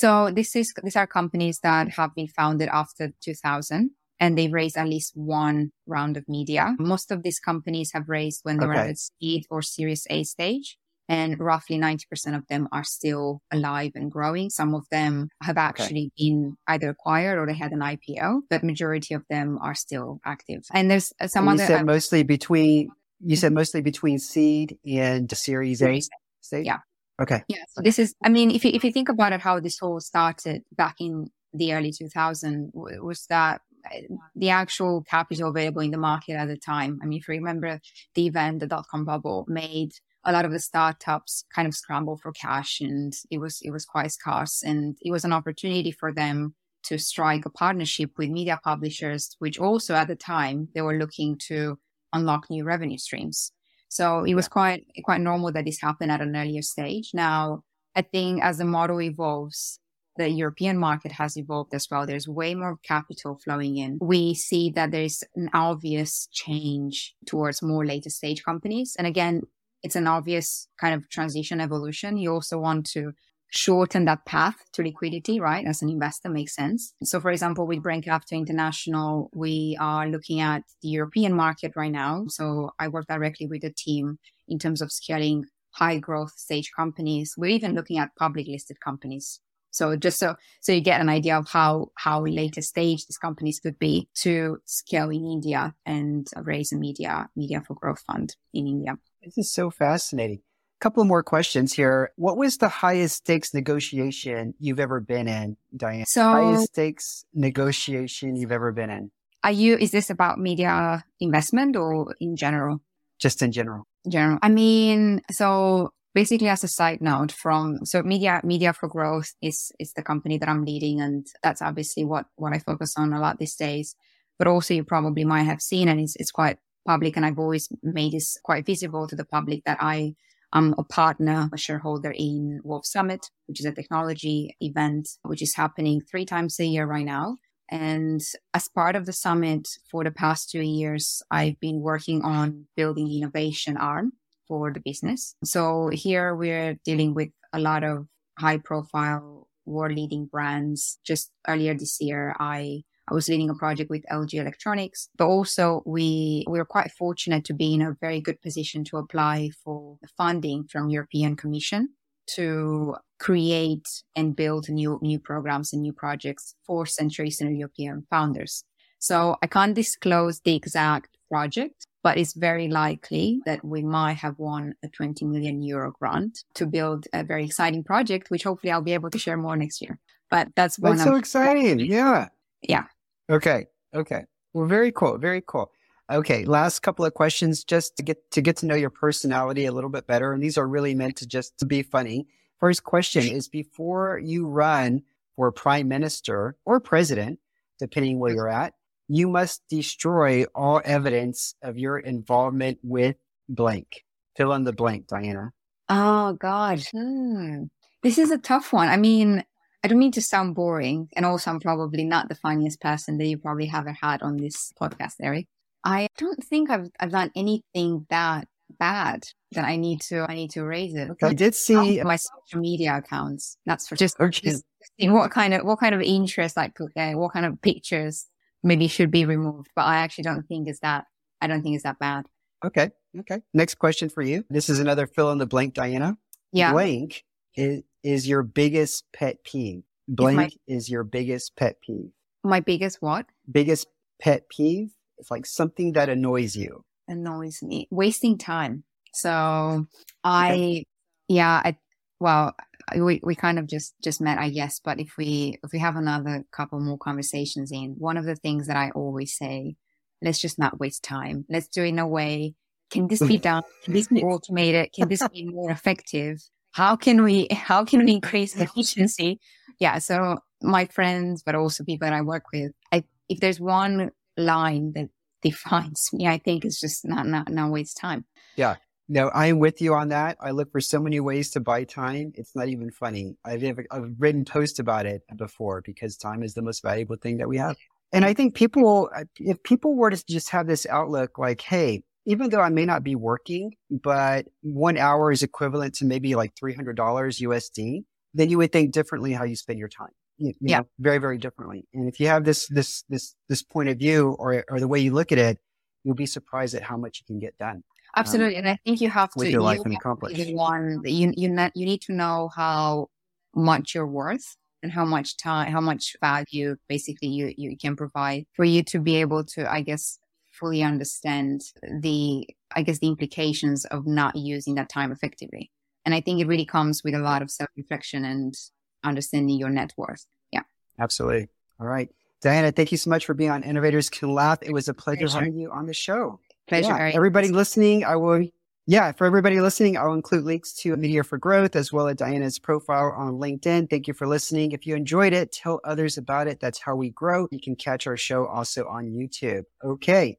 So 0.00 0.30
this 0.30 0.56
is 0.56 0.72
these 0.82 0.96
are 0.96 1.06
companies 1.06 1.60
that 1.62 1.90
have 1.90 2.14
been 2.14 2.28
founded 2.28 2.70
after 2.72 3.12
2000 3.20 3.90
and 4.18 4.38
they've 4.38 4.50
raised 4.50 4.78
at 4.78 4.88
least 4.88 5.12
one 5.14 5.72
round 5.86 6.16
of 6.16 6.24
media. 6.26 6.74
Most 6.78 7.10
of 7.10 7.22
these 7.22 7.38
companies 7.38 7.90
have 7.92 8.08
raised 8.08 8.40
when 8.42 8.56
they 8.56 8.64
okay. 8.64 8.74
were 8.74 8.88
at 8.92 8.96
seed 8.96 9.44
or 9.50 9.60
Series 9.60 10.06
A 10.08 10.24
stage 10.24 10.78
and 11.06 11.38
roughly 11.38 11.76
90% 11.76 12.34
of 12.34 12.46
them 12.46 12.66
are 12.72 12.82
still 12.82 13.42
alive 13.52 13.92
and 13.94 14.10
growing. 14.10 14.48
Some 14.48 14.74
of 14.74 14.86
them 14.90 15.28
have 15.42 15.58
actually 15.58 16.06
okay. 16.06 16.30
been 16.30 16.56
either 16.66 16.88
acquired 16.88 17.38
or 17.38 17.44
they 17.44 17.52
had 17.52 17.72
an 17.72 17.80
IPO, 17.80 18.40
but 18.48 18.64
majority 18.64 19.12
of 19.12 19.24
them 19.28 19.58
are 19.60 19.74
still 19.74 20.18
active. 20.24 20.62
And 20.72 20.90
there's 20.90 21.12
uh, 21.20 21.26
some 21.26 21.46
and 21.46 21.60
other. 21.60 21.64
You 21.64 21.76
said 21.76 21.82
uh, 21.82 21.92
mostly 21.92 22.22
between. 22.22 22.88
You 23.22 23.36
hmm? 23.36 23.40
said 23.40 23.52
mostly 23.52 23.82
between 23.82 24.18
seed 24.18 24.78
and 24.86 25.30
Series 25.30 25.82
A 25.82 26.00
stage. 26.40 26.64
Yeah. 26.64 26.78
Okay. 27.20 27.42
Yeah. 27.48 27.64
So 27.68 27.82
this 27.82 27.98
is. 27.98 28.14
I 28.24 28.28
mean, 28.28 28.50
if 28.50 28.64
you 28.64 28.70
if 28.72 28.84
you 28.84 28.92
think 28.92 29.08
about 29.08 29.32
it, 29.32 29.40
how 29.40 29.60
this 29.60 29.82
all 29.82 30.00
started 30.00 30.62
back 30.76 30.96
in 31.00 31.30
the 31.52 31.74
early 31.74 31.92
2000 31.92 32.70
was 32.74 33.26
that 33.28 33.60
eh, 33.92 34.02
the 34.36 34.50
actual 34.50 35.02
capital 35.02 35.50
available 35.50 35.82
in 35.82 35.90
the 35.90 35.98
market 35.98 36.34
at 36.34 36.48
the 36.48 36.56
time. 36.56 36.98
I 37.02 37.06
mean, 37.06 37.18
if 37.18 37.28
you 37.28 37.34
remember 37.34 37.80
the 38.14 38.26
event, 38.26 38.60
the 38.60 38.66
dot 38.66 38.86
com 38.90 39.04
bubble 39.04 39.44
made 39.48 39.92
a 40.24 40.32
lot 40.32 40.44
of 40.44 40.52
the 40.52 40.58
startups 40.58 41.44
kind 41.54 41.66
of 41.66 41.74
scramble 41.74 42.16
for 42.16 42.32
cash 42.32 42.80
and 42.80 43.14
it 43.30 43.38
was 43.38 43.58
it 43.62 43.70
was 43.70 43.84
quite 43.84 44.12
scarce 44.12 44.62
and 44.62 44.96
it 45.00 45.10
was 45.10 45.24
an 45.24 45.32
opportunity 45.32 45.90
for 45.90 46.12
them 46.12 46.54
to 46.82 46.98
strike 46.98 47.46
a 47.46 47.50
partnership 47.50 48.10
with 48.18 48.28
media 48.28 48.58
publishers 48.62 49.36
which 49.38 49.58
also 49.58 49.94
at 49.94 50.08
the 50.08 50.16
time 50.16 50.68
they 50.74 50.82
were 50.82 50.98
looking 50.98 51.38
to 51.38 51.78
unlock 52.12 52.50
new 52.50 52.64
revenue 52.64 52.98
streams 52.98 53.52
so 53.90 54.24
it 54.24 54.34
was 54.34 54.48
quite 54.48 54.86
quite 55.04 55.20
normal 55.20 55.52
that 55.52 55.66
this 55.66 55.80
happened 55.80 56.10
at 56.10 56.22
an 56.22 56.34
earlier 56.34 56.62
stage 56.62 57.10
now 57.12 57.62
i 57.94 58.00
think 58.00 58.42
as 58.42 58.56
the 58.56 58.64
model 58.64 59.02
evolves 59.02 59.80
the 60.16 60.28
European 60.28 60.76
market 60.76 61.12
has 61.12 61.36
evolved 61.36 61.72
as 61.72 61.88
well. 61.90 62.04
There's 62.04 62.28
way 62.28 62.54
more 62.54 62.76
capital 62.82 63.38
flowing 63.42 63.78
in. 63.78 63.98
We 64.02 64.34
see 64.34 64.70
that 64.70 64.90
there's 64.90 65.24
an 65.34 65.48
obvious 65.54 66.28
change 66.30 67.14
towards 67.26 67.62
more 67.62 67.86
later 67.86 68.10
stage 68.10 68.44
companies. 68.44 68.96
And 68.98 69.06
again, 69.06 69.42
it's 69.82 69.96
an 69.96 70.06
obvious 70.06 70.68
kind 70.78 70.94
of 70.94 71.08
transition 71.08 71.60
evolution. 71.60 72.18
You 72.18 72.34
also 72.34 72.58
want 72.58 72.86
to 72.90 73.12
shorten 73.50 74.04
that 74.06 74.24
path 74.24 74.56
to 74.72 74.82
liquidity, 74.82 75.40
right? 75.40 75.66
As 75.66 75.82
an 75.82 75.88
investor 75.88 76.28
makes 76.28 76.54
sense. 76.54 76.94
So 77.02 77.20
for 77.20 77.30
example, 77.30 77.66
with 77.66 77.82
Brand 77.82 78.04
Capital 78.04 78.38
International, 78.38 79.30
we 79.34 79.76
are 79.80 80.08
looking 80.08 80.40
at 80.40 80.62
the 80.82 80.88
European 80.88 81.34
market 81.34 81.72
right 81.76 81.92
now. 81.92 82.24
So 82.28 82.70
I 82.78 82.88
work 82.88 83.06
directly 83.08 83.46
with 83.46 83.62
the 83.62 83.72
team 83.76 84.18
in 84.48 84.58
terms 84.58 84.80
of 84.80 84.92
scaling 84.92 85.44
high 85.72 85.98
growth 85.98 86.32
stage 86.36 86.70
companies. 86.74 87.34
We're 87.36 87.50
even 87.50 87.74
looking 87.74 87.98
at 87.98 88.16
public 88.16 88.46
listed 88.46 88.80
companies. 88.80 89.40
So 89.72 89.96
just 89.96 90.18
so 90.18 90.34
so 90.60 90.72
you 90.72 90.80
get 90.80 91.00
an 91.00 91.08
idea 91.08 91.38
of 91.38 91.48
how 91.48 91.90
how 91.94 92.24
later 92.24 92.60
stage 92.60 93.06
these 93.06 93.18
companies 93.18 93.60
could 93.60 93.78
be 93.78 94.08
to 94.16 94.58
scale 94.64 95.10
in 95.10 95.24
India 95.24 95.74
and 95.86 96.26
raise 96.42 96.72
a 96.72 96.76
media 96.76 97.28
media 97.36 97.62
for 97.64 97.74
growth 97.74 98.00
fund 98.00 98.34
in 98.52 98.66
India. 98.66 98.98
This 99.22 99.38
is 99.38 99.52
so 99.52 99.70
fascinating. 99.70 100.40
Couple 100.80 101.04
more 101.04 101.22
questions 101.22 101.74
here. 101.74 102.10
What 102.16 102.38
was 102.38 102.56
the 102.56 102.68
highest 102.68 103.16
stakes 103.16 103.52
negotiation 103.52 104.54
you've 104.58 104.80
ever 104.80 104.98
been 104.98 105.28
in, 105.28 105.58
Diane? 105.76 106.06
So 106.06 106.22
highest 106.22 106.68
stakes 106.68 107.24
negotiation 107.34 108.34
you've 108.34 108.52
ever 108.52 108.72
been 108.72 108.88
in. 108.88 109.10
Are 109.44 109.52
you 109.52 109.76
is 109.76 109.90
this 109.90 110.08
about 110.08 110.38
media 110.38 111.04
investment 111.20 111.76
or 111.76 112.14
in 112.18 112.34
general? 112.34 112.80
Just 113.18 113.42
in 113.42 113.52
general. 113.52 113.86
In 114.06 114.10
general. 114.10 114.38
I 114.42 114.48
mean, 114.48 115.20
so 115.30 115.92
basically 116.14 116.48
as 116.48 116.64
a 116.64 116.68
side 116.68 117.00
note 117.00 117.32
from 117.32 117.84
so 117.84 118.02
media 118.02 118.40
media 118.42 118.72
for 118.72 118.88
growth 118.88 119.34
is 119.40 119.72
is 119.78 119.92
the 119.92 120.02
company 120.02 120.38
that 120.38 120.48
i'm 120.48 120.64
leading 120.64 121.00
and 121.00 121.26
that's 121.42 121.62
obviously 121.62 122.04
what 122.04 122.26
what 122.36 122.52
i 122.52 122.58
focus 122.58 122.94
on 122.96 123.12
a 123.12 123.20
lot 123.20 123.38
these 123.38 123.54
days 123.54 123.94
but 124.38 124.48
also 124.48 124.74
you 124.74 124.84
probably 124.84 125.24
might 125.24 125.44
have 125.44 125.60
seen 125.60 125.88
and 125.88 126.00
it's, 126.00 126.16
it's 126.16 126.32
quite 126.32 126.58
public 126.86 127.16
and 127.16 127.24
i've 127.24 127.38
always 127.38 127.68
made 127.82 128.12
this 128.12 128.38
quite 128.42 128.66
visible 128.66 129.06
to 129.06 129.14
the 129.14 129.24
public 129.24 129.62
that 129.64 129.78
i 129.80 130.14
am 130.52 130.74
a 130.78 130.84
partner 130.84 131.48
a 131.52 131.56
shareholder 131.56 132.12
in 132.16 132.60
wolves 132.64 132.90
summit 132.90 133.26
which 133.46 133.60
is 133.60 133.66
a 133.66 133.72
technology 133.72 134.56
event 134.60 135.08
which 135.22 135.42
is 135.42 135.54
happening 135.56 136.00
three 136.00 136.24
times 136.24 136.58
a 136.60 136.64
year 136.64 136.86
right 136.86 137.06
now 137.06 137.36
and 137.70 138.20
as 138.52 138.68
part 138.68 138.96
of 138.96 139.06
the 139.06 139.12
summit 139.12 139.68
for 139.90 140.04
the 140.04 140.10
past 140.10 140.50
two 140.50 140.62
years 140.62 141.22
i've 141.30 141.58
been 141.60 141.80
working 141.80 142.22
on 142.22 142.66
building 142.76 143.06
the 143.06 143.18
innovation 143.18 143.76
arm 143.76 144.12
for 144.50 144.72
the 144.72 144.80
business. 144.80 145.36
So 145.44 145.90
here 145.92 146.34
we're 146.34 146.76
dealing 146.84 147.14
with 147.14 147.28
a 147.52 147.60
lot 147.60 147.84
of 147.84 148.08
high 148.36 148.58
profile 148.58 149.46
world 149.64 149.94
leading 149.94 150.26
brands. 150.26 150.98
Just 151.06 151.30
earlier 151.46 151.72
this 151.74 151.98
year, 152.00 152.34
I 152.40 152.82
I 153.10 153.14
was 153.14 153.28
leading 153.28 153.50
a 153.50 153.54
project 153.54 153.90
with 153.90 154.04
LG 154.10 154.34
Electronics, 154.34 155.08
but 155.16 155.26
also 155.26 155.82
we 155.84 156.44
we 156.48 156.58
were 156.58 156.64
quite 156.64 156.92
fortunate 156.92 157.44
to 157.46 157.54
be 157.54 157.74
in 157.74 157.82
a 157.82 157.96
very 158.00 158.20
good 158.20 158.40
position 158.40 158.84
to 158.84 158.98
apply 158.98 159.50
for 159.64 159.98
funding 160.16 160.64
from 160.70 160.90
European 160.90 161.36
Commission 161.36 161.90
to 162.34 162.94
create 163.18 163.88
and 164.14 164.36
build 164.36 164.68
new 164.68 164.98
new 165.02 165.18
programs 165.18 165.72
and 165.72 165.82
new 165.82 165.92
projects 165.92 166.54
for 166.66 166.86
Central 166.86 167.26
Eastern 167.26 167.56
European 167.56 168.06
founders. 168.08 168.64
So 169.00 169.36
I 169.42 169.46
can't 169.46 169.74
disclose 169.74 170.40
the 170.40 170.54
exact 170.54 171.16
project, 171.30 171.86
but 172.02 172.18
it's 172.18 172.34
very 172.34 172.68
likely 172.68 173.40
that 173.46 173.64
we 173.64 173.82
might 173.82 174.18
have 174.18 174.38
won 174.38 174.74
a 174.84 174.88
20 174.88 175.24
million 175.24 175.62
euro 175.62 175.92
grant 175.98 176.44
to 176.54 176.66
build 176.66 177.06
a 177.12 177.24
very 177.24 177.44
exciting 177.44 177.82
project, 177.82 178.30
which 178.30 178.44
hopefully 178.44 178.70
I'll 178.70 178.82
be 178.82 178.94
able 178.94 179.10
to 179.10 179.18
share 179.18 179.36
more 179.36 179.56
next 179.56 179.80
year. 179.80 179.98
But 180.30 180.48
that's 180.54 180.78
one. 180.78 180.96
That's 180.96 181.08
so 181.08 181.16
exciting. 181.16 181.80
Yeah. 181.80 182.28
Yeah. 182.62 182.84
Okay. 183.30 183.66
Okay. 183.94 184.24
Well, 184.52 184.66
very 184.66 184.92
cool. 184.92 185.18
Very 185.18 185.42
cool. 185.46 185.70
Okay. 186.10 186.44
Last 186.44 186.80
couple 186.80 187.04
of 187.04 187.14
questions 187.14 187.64
just 187.64 187.96
to 187.96 188.02
get 188.02 188.30
to 188.32 188.42
get 188.42 188.56
to 188.58 188.66
know 188.66 188.74
your 188.74 188.90
personality 188.90 189.66
a 189.66 189.72
little 189.72 189.90
bit 189.90 190.06
better. 190.06 190.32
And 190.32 190.42
these 190.42 190.58
are 190.58 190.66
really 190.66 190.94
meant 190.94 191.16
to 191.16 191.26
just 191.26 191.56
to 191.58 191.66
be 191.66 191.82
funny. 191.82 192.26
First 192.58 192.84
question 192.84 193.26
is 193.26 193.48
before 193.48 194.20
you 194.22 194.46
run 194.46 195.02
for 195.36 195.50
prime 195.52 195.88
minister 195.88 196.56
or 196.66 196.80
president, 196.80 197.38
depending 197.78 198.18
where 198.18 198.34
you're 198.34 198.48
at, 198.48 198.74
you 199.08 199.28
must 199.28 199.62
destroy 199.68 200.44
all 200.54 200.82
evidence 200.84 201.54
of 201.62 201.78
your 201.78 201.98
involvement 201.98 202.78
with 202.82 203.16
blank. 203.48 204.04
Fill 204.36 204.52
in 204.52 204.64
the 204.64 204.72
blank, 204.72 205.06
Diana. 205.06 205.52
Oh, 205.88 206.34
God. 206.34 206.82
Hmm. 206.92 207.64
This 208.02 208.18
is 208.18 208.30
a 208.30 208.38
tough 208.38 208.72
one. 208.72 208.88
I 208.88 208.96
mean, 208.96 209.44
I 209.82 209.88
don't 209.88 209.98
mean 209.98 210.12
to 210.12 210.22
sound 210.22 210.54
boring, 210.54 211.08
and 211.16 211.24
also 211.24 211.50
I'm 211.50 211.60
probably 211.60 212.04
not 212.04 212.28
the 212.28 212.34
funniest 212.34 212.80
person 212.80 213.18
that 213.18 213.26
you 213.26 213.38
probably 213.38 213.66
haven't 213.66 213.98
had 214.02 214.22
on 214.22 214.36
this 214.36 214.72
podcast, 214.80 215.14
Eric. 215.22 215.46
I 215.84 216.08
don't 216.18 216.44
think 216.44 216.70
I've 216.70 216.90
I've 217.00 217.10
done 217.10 217.30
anything 217.34 218.06
that 218.10 218.46
bad 218.78 219.24
that 219.52 219.64
I 219.64 219.76
need 219.76 220.00
to 220.02 220.26
I 220.28 220.34
need 220.34 220.50
to 220.52 220.64
raise 220.64 220.94
it. 220.94 221.10
Okay. 221.10 221.28
I 221.28 221.34
did 221.34 221.54
see 221.54 222.02
my 222.02 222.16
social 222.16 222.60
media 222.60 222.96
accounts. 222.96 223.56
That's 223.66 223.88
for 223.88 223.96
just, 223.96 224.20
okay. 224.20 224.50
just 224.50 224.64
what 225.00 225.30
kind 225.30 225.54
of 225.54 225.64
what 225.64 225.80
kind 225.80 225.94
of 225.94 226.02
interest 226.02 226.58
I 226.58 226.68
put 226.68 226.92
there, 226.94 227.16
what 227.16 227.32
kind 227.32 227.46
of 227.46 227.60
pictures 227.62 228.26
maybe 228.62 228.86
should 228.88 229.10
be 229.10 229.24
removed. 229.24 229.70
But 229.74 229.86
I 229.86 229.96
actually 229.96 230.24
don't 230.24 230.46
think 230.46 230.68
it's 230.68 230.80
that. 230.80 231.06
I 231.40 231.46
don't 231.46 231.62
think 231.62 231.74
it's 231.74 231.84
that 231.84 231.98
bad. 231.98 232.26
Okay. 232.64 232.90
Okay. 233.18 233.40
Next 233.54 233.76
question 233.76 234.08
for 234.08 234.22
you. 234.22 234.44
This 234.50 234.68
is 234.68 234.78
another 234.78 235.06
fill 235.06 235.32
in 235.32 235.38
the 235.38 235.46
blank, 235.46 235.74
Diana. 235.74 236.16
Yeah. 236.52 236.72
Blank 236.72 237.24
is, 237.56 237.82
is 238.02 238.28
your 238.28 238.42
biggest 238.42 239.04
pet 239.12 239.44
peeve. 239.44 239.82
Blank 240.08 240.36
my, 240.36 240.50
is 240.66 240.90
your 240.90 241.04
biggest 241.04 241.56
pet 241.56 241.76
peeve. 241.80 242.10
My 242.42 242.60
biggest 242.60 242.98
what? 243.00 243.26
Biggest 243.50 243.86
pet 244.20 244.48
peeve. 244.48 244.90
It's 245.18 245.30
like 245.30 245.46
something 245.46 245.92
that 245.92 246.08
annoys 246.08 246.56
you. 246.56 246.84
Annoys 247.06 247.62
me. 247.62 247.86
Wasting 247.90 248.38
time. 248.38 248.84
So 249.12 249.86
I, 250.24 250.52
okay. 250.52 250.86
yeah, 251.28 251.62
I, 251.64 251.76
well, 252.18 252.54
we, 252.96 253.20
we 253.22 253.34
kind 253.34 253.58
of 253.58 253.66
just 253.66 253.94
just 254.02 254.20
met 254.20 254.38
i 254.38 254.50
guess 254.50 254.80
but 254.80 254.98
if 254.98 255.16
we 255.16 255.58
if 255.62 255.72
we 255.72 255.78
have 255.78 255.96
another 255.96 256.44
couple 256.52 256.80
more 256.80 256.98
conversations 256.98 257.70
in 257.70 257.94
one 257.98 258.16
of 258.16 258.24
the 258.24 258.36
things 258.36 258.66
that 258.66 258.76
i 258.76 258.90
always 258.90 259.36
say 259.36 259.76
let's 260.22 260.40
just 260.40 260.58
not 260.58 260.80
waste 260.80 261.02
time 261.02 261.44
let's 261.48 261.68
do 261.68 261.84
it 261.84 261.88
in 261.88 261.98
a 261.98 262.08
way 262.08 262.54
can 262.90 263.06
this 263.06 263.22
be 263.22 263.38
done 263.50 263.62
can 263.84 263.94
this 263.94 264.08
be 264.08 264.22
automated 264.22 264.90
can 264.92 265.08
this 265.08 265.26
be 265.28 265.44
more 265.44 265.70
effective 265.70 266.38
how 266.72 266.96
can 266.96 267.22
we 267.22 267.48
how 267.50 267.84
can 267.84 268.04
we 268.04 268.12
increase 268.12 268.56
efficiency 268.56 269.38
yeah 269.78 269.98
so 269.98 270.38
my 270.62 270.86
friends 270.86 271.42
but 271.42 271.54
also 271.54 271.84
people 271.84 272.06
that 272.06 272.14
i 272.14 272.20
work 272.20 272.44
with 272.52 272.72
I, 272.92 273.04
if 273.28 273.40
there's 273.40 273.60
one 273.60 274.10
line 274.36 274.92
that 274.94 275.08
defines 275.42 276.10
me 276.12 276.26
i 276.26 276.38
think 276.38 276.64
it's 276.64 276.80
just 276.80 277.06
not 277.06 277.26
not 277.26 277.48
not 277.48 277.70
waste 277.70 277.96
time 277.96 278.24
yeah 278.56 278.76
no, 279.12 279.28
I'm 279.34 279.58
with 279.58 279.82
you 279.82 279.92
on 279.94 280.10
that. 280.10 280.36
I 280.40 280.52
look 280.52 280.70
for 280.70 280.80
so 280.80 281.00
many 281.00 281.18
ways 281.18 281.50
to 281.50 281.60
buy 281.60 281.82
time. 281.82 282.30
It's 282.36 282.54
not 282.54 282.68
even 282.68 282.92
funny. 282.92 283.36
I've, 283.44 283.64
I've 283.90 284.14
written 284.20 284.44
posts 284.44 284.78
about 284.78 285.04
it 285.04 285.22
before 285.36 285.82
because 285.84 286.16
time 286.16 286.44
is 286.44 286.54
the 286.54 286.62
most 286.62 286.80
valuable 286.80 287.16
thing 287.16 287.38
that 287.38 287.48
we 287.48 287.56
have. 287.56 287.76
And 288.12 288.24
I 288.24 288.34
think 288.34 288.54
people, 288.54 289.10
if 289.36 289.60
people 289.64 289.96
were 289.96 290.10
to 290.10 290.24
just 290.28 290.50
have 290.50 290.68
this 290.68 290.86
outlook 290.86 291.38
like, 291.38 291.60
hey, 291.60 292.04
even 292.30 292.48
though 292.48 292.60
I 292.60 292.68
may 292.68 292.84
not 292.84 293.02
be 293.02 293.16
working, 293.16 293.74
but 293.90 294.46
one 294.62 294.96
hour 294.96 295.32
is 295.32 295.42
equivalent 295.42 295.94
to 295.96 296.04
maybe 296.04 296.36
like 296.36 296.54
$300 296.54 296.94
USD, 296.94 298.04
then 298.34 298.48
you 298.48 298.58
would 298.58 298.70
think 298.70 298.92
differently 298.92 299.32
how 299.32 299.42
you 299.42 299.56
spend 299.56 299.80
your 299.80 299.88
time. 299.88 300.12
You, 300.38 300.48
you 300.48 300.54
yeah. 300.60 300.78
Know, 300.78 300.88
very, 301.00 301.18
very 301.18 301.38
differently. 301.38 301.88
And 301.92 302.08
if 302.08 302.20
you 302.20 302.28
have 302.28 302.44
this, 302.44 302.68
this, 302.68 303.02
this, 303.08 303.34
this 303.48 303.64
point 303.64 303.88
of 303.88 303.98
view 303.98 304.36
or, 304.38 304.64
or 304.70 304.78
the 304.78 304.86
way 304.86 305.00
you 305.00 305.12
look 305.12 305.32
at 305.32 305.38
it, 305.38 305.58
you'll 306.04 306.14
be 306.14 306.24
surprised 306.24 306.76
at 306.76 306.82
how 306.84 306.96
much 306.96 307.20
you 307.20 307.26
can 307.26 307.40
get 307.40 307.58
done. 307.58 307.82
Absolutely, 308.14 308.56
um, 308.56 308.60
and 308.60 308.68
I 308.68 308.78
think 308.84 309.00
you 309.00 309.10
have 309.10 309.30
with 309.34 309.46
to. 309.46 309.52
your 309.52 309.62
life 309.62 309.80
and 309.84 309.94
accomplish. 309.94 310.38
One, 310.50 311.00
you 311.04 311.32
you 311.36 311.48
not, 311.48 311.72
you 311.76 311.86
need 311.86 312.02
to 312.02 312.12
know 312.12 312.50
how 312.54 313.08
much 313.54 313.94
you're 313.94 314.06
worth 314.06 314.56
and 314.82 314.90
how 314.90 315.04
much 315.04 315.36
time, 315.36 315.70
how 315.70 315.80
much 315.80 316.16
value, 316.20 316.76
basically, 316.88 317.28
you 317.28 317.54
you 317.56 317.76
can 317.76 317.94
provide 317.94 318.46
for 318.54 318.64
you 318.64 318.82
to 318.84 318.98
be 318.98 319.16
able 319.16 319.44
to, 319.44 319.70
I 319.70 319.82
guess, 319.82 320.18
fully 320.60 320.82
understand 320.82 321.62
the, 322.00 322.46
I 322.74 322.82
guess, 322.82 322.98
the 322.98 323.08
implications 323.08 323.84
of 323.86 324.06
not 324.06 324.36
using 324.36 324.74
that 324.76 324.88
time 324.88 325.10
effectively. 325.10 325.70
And 326.04 326.14
I 326.14 326.20
think 326.20 326.40
it 326.40 326.46
really 326.46 326.66
comes 326.66 327.02
with 327.02 327.14
a 327.14 327.18
lot 327.18 327.42
of 327.42 327.50
self 327.50 327.70
reflection 327.76 328.24
and 328.24 328.54
understanding 329.02 329.58
your 329.58 329.70
net 329.70 329.92
worth. 329.96 330.24
Yeah, 330.52 330.62
absolutely. 330.98 331.48
All 331.80 331.86
right. 331.86 332.08
Diana, 332.42 332.72
thank 332.72 332.90
you 332.90 332.98
so 332.98 333.10
much 333.10 333.26
for 333.26 333.34
being 333.34 333.50
on 333.50 333.62
Innovators 333.62 334.08
Can 334.08 334.32
Laugh. 334.32 334.58
It 334.62 334.72
was 334.72 334.88
a 334.88 334.94
pleasure 334.94 335.28
having 335.28 335.58
you 335.58 335.70
on 335.70 335.86
the 335.86 335.92
show. 335.92 336.40
Pleasure. 336.68 336.88
Yeah, 336.88 337.10
everybody 337.14 337.48
listening, 337.48 338.04
I 338.04 338.16
will 338.16 338.46
yeah, 338.90 339.12
for 339.12 339.24
everybody 339.24 339.60
listening, 339.60 339.96
I'll 339.96 340.14
include 340.14 340.42
links 340.42 340.72
to 340.78 340.96
Media 340.96 341.22
for 341.22 341.38
Growth 341.38 341.76
as 341.76 341.92
well 341.92 342.08
as 342.08 342.16
Diana's 342.16 342.58
profile 342.58 343.14
on 343.16 343.34
LinkedIn. 343.34 343.88
Thank 343.88 344.08
you 344.08 344.14
for 344.14 344.26
listening. 344.26 344.72
If 344.72 344.84
you 344.84 344.96
enjoyed 344.96 345.32
it, 345.32 345.52
tell 345.52 345.80
others 345.84 346.18
about 346.18 346.48
it. 346.48 346.58
That's 346.58 346.80
how 346.80 346.96
we 346.96 347.10
grow. 347.10 347.46
You 347.52 347.60
can 347.60 347.76
catch 347.76 348.08
our 348.08 348.16
show 348.16 348.46
also 348.46 348.88
on 348.88 349.12
YouTube. 349.12 349.62
Okay. 349.84 350.38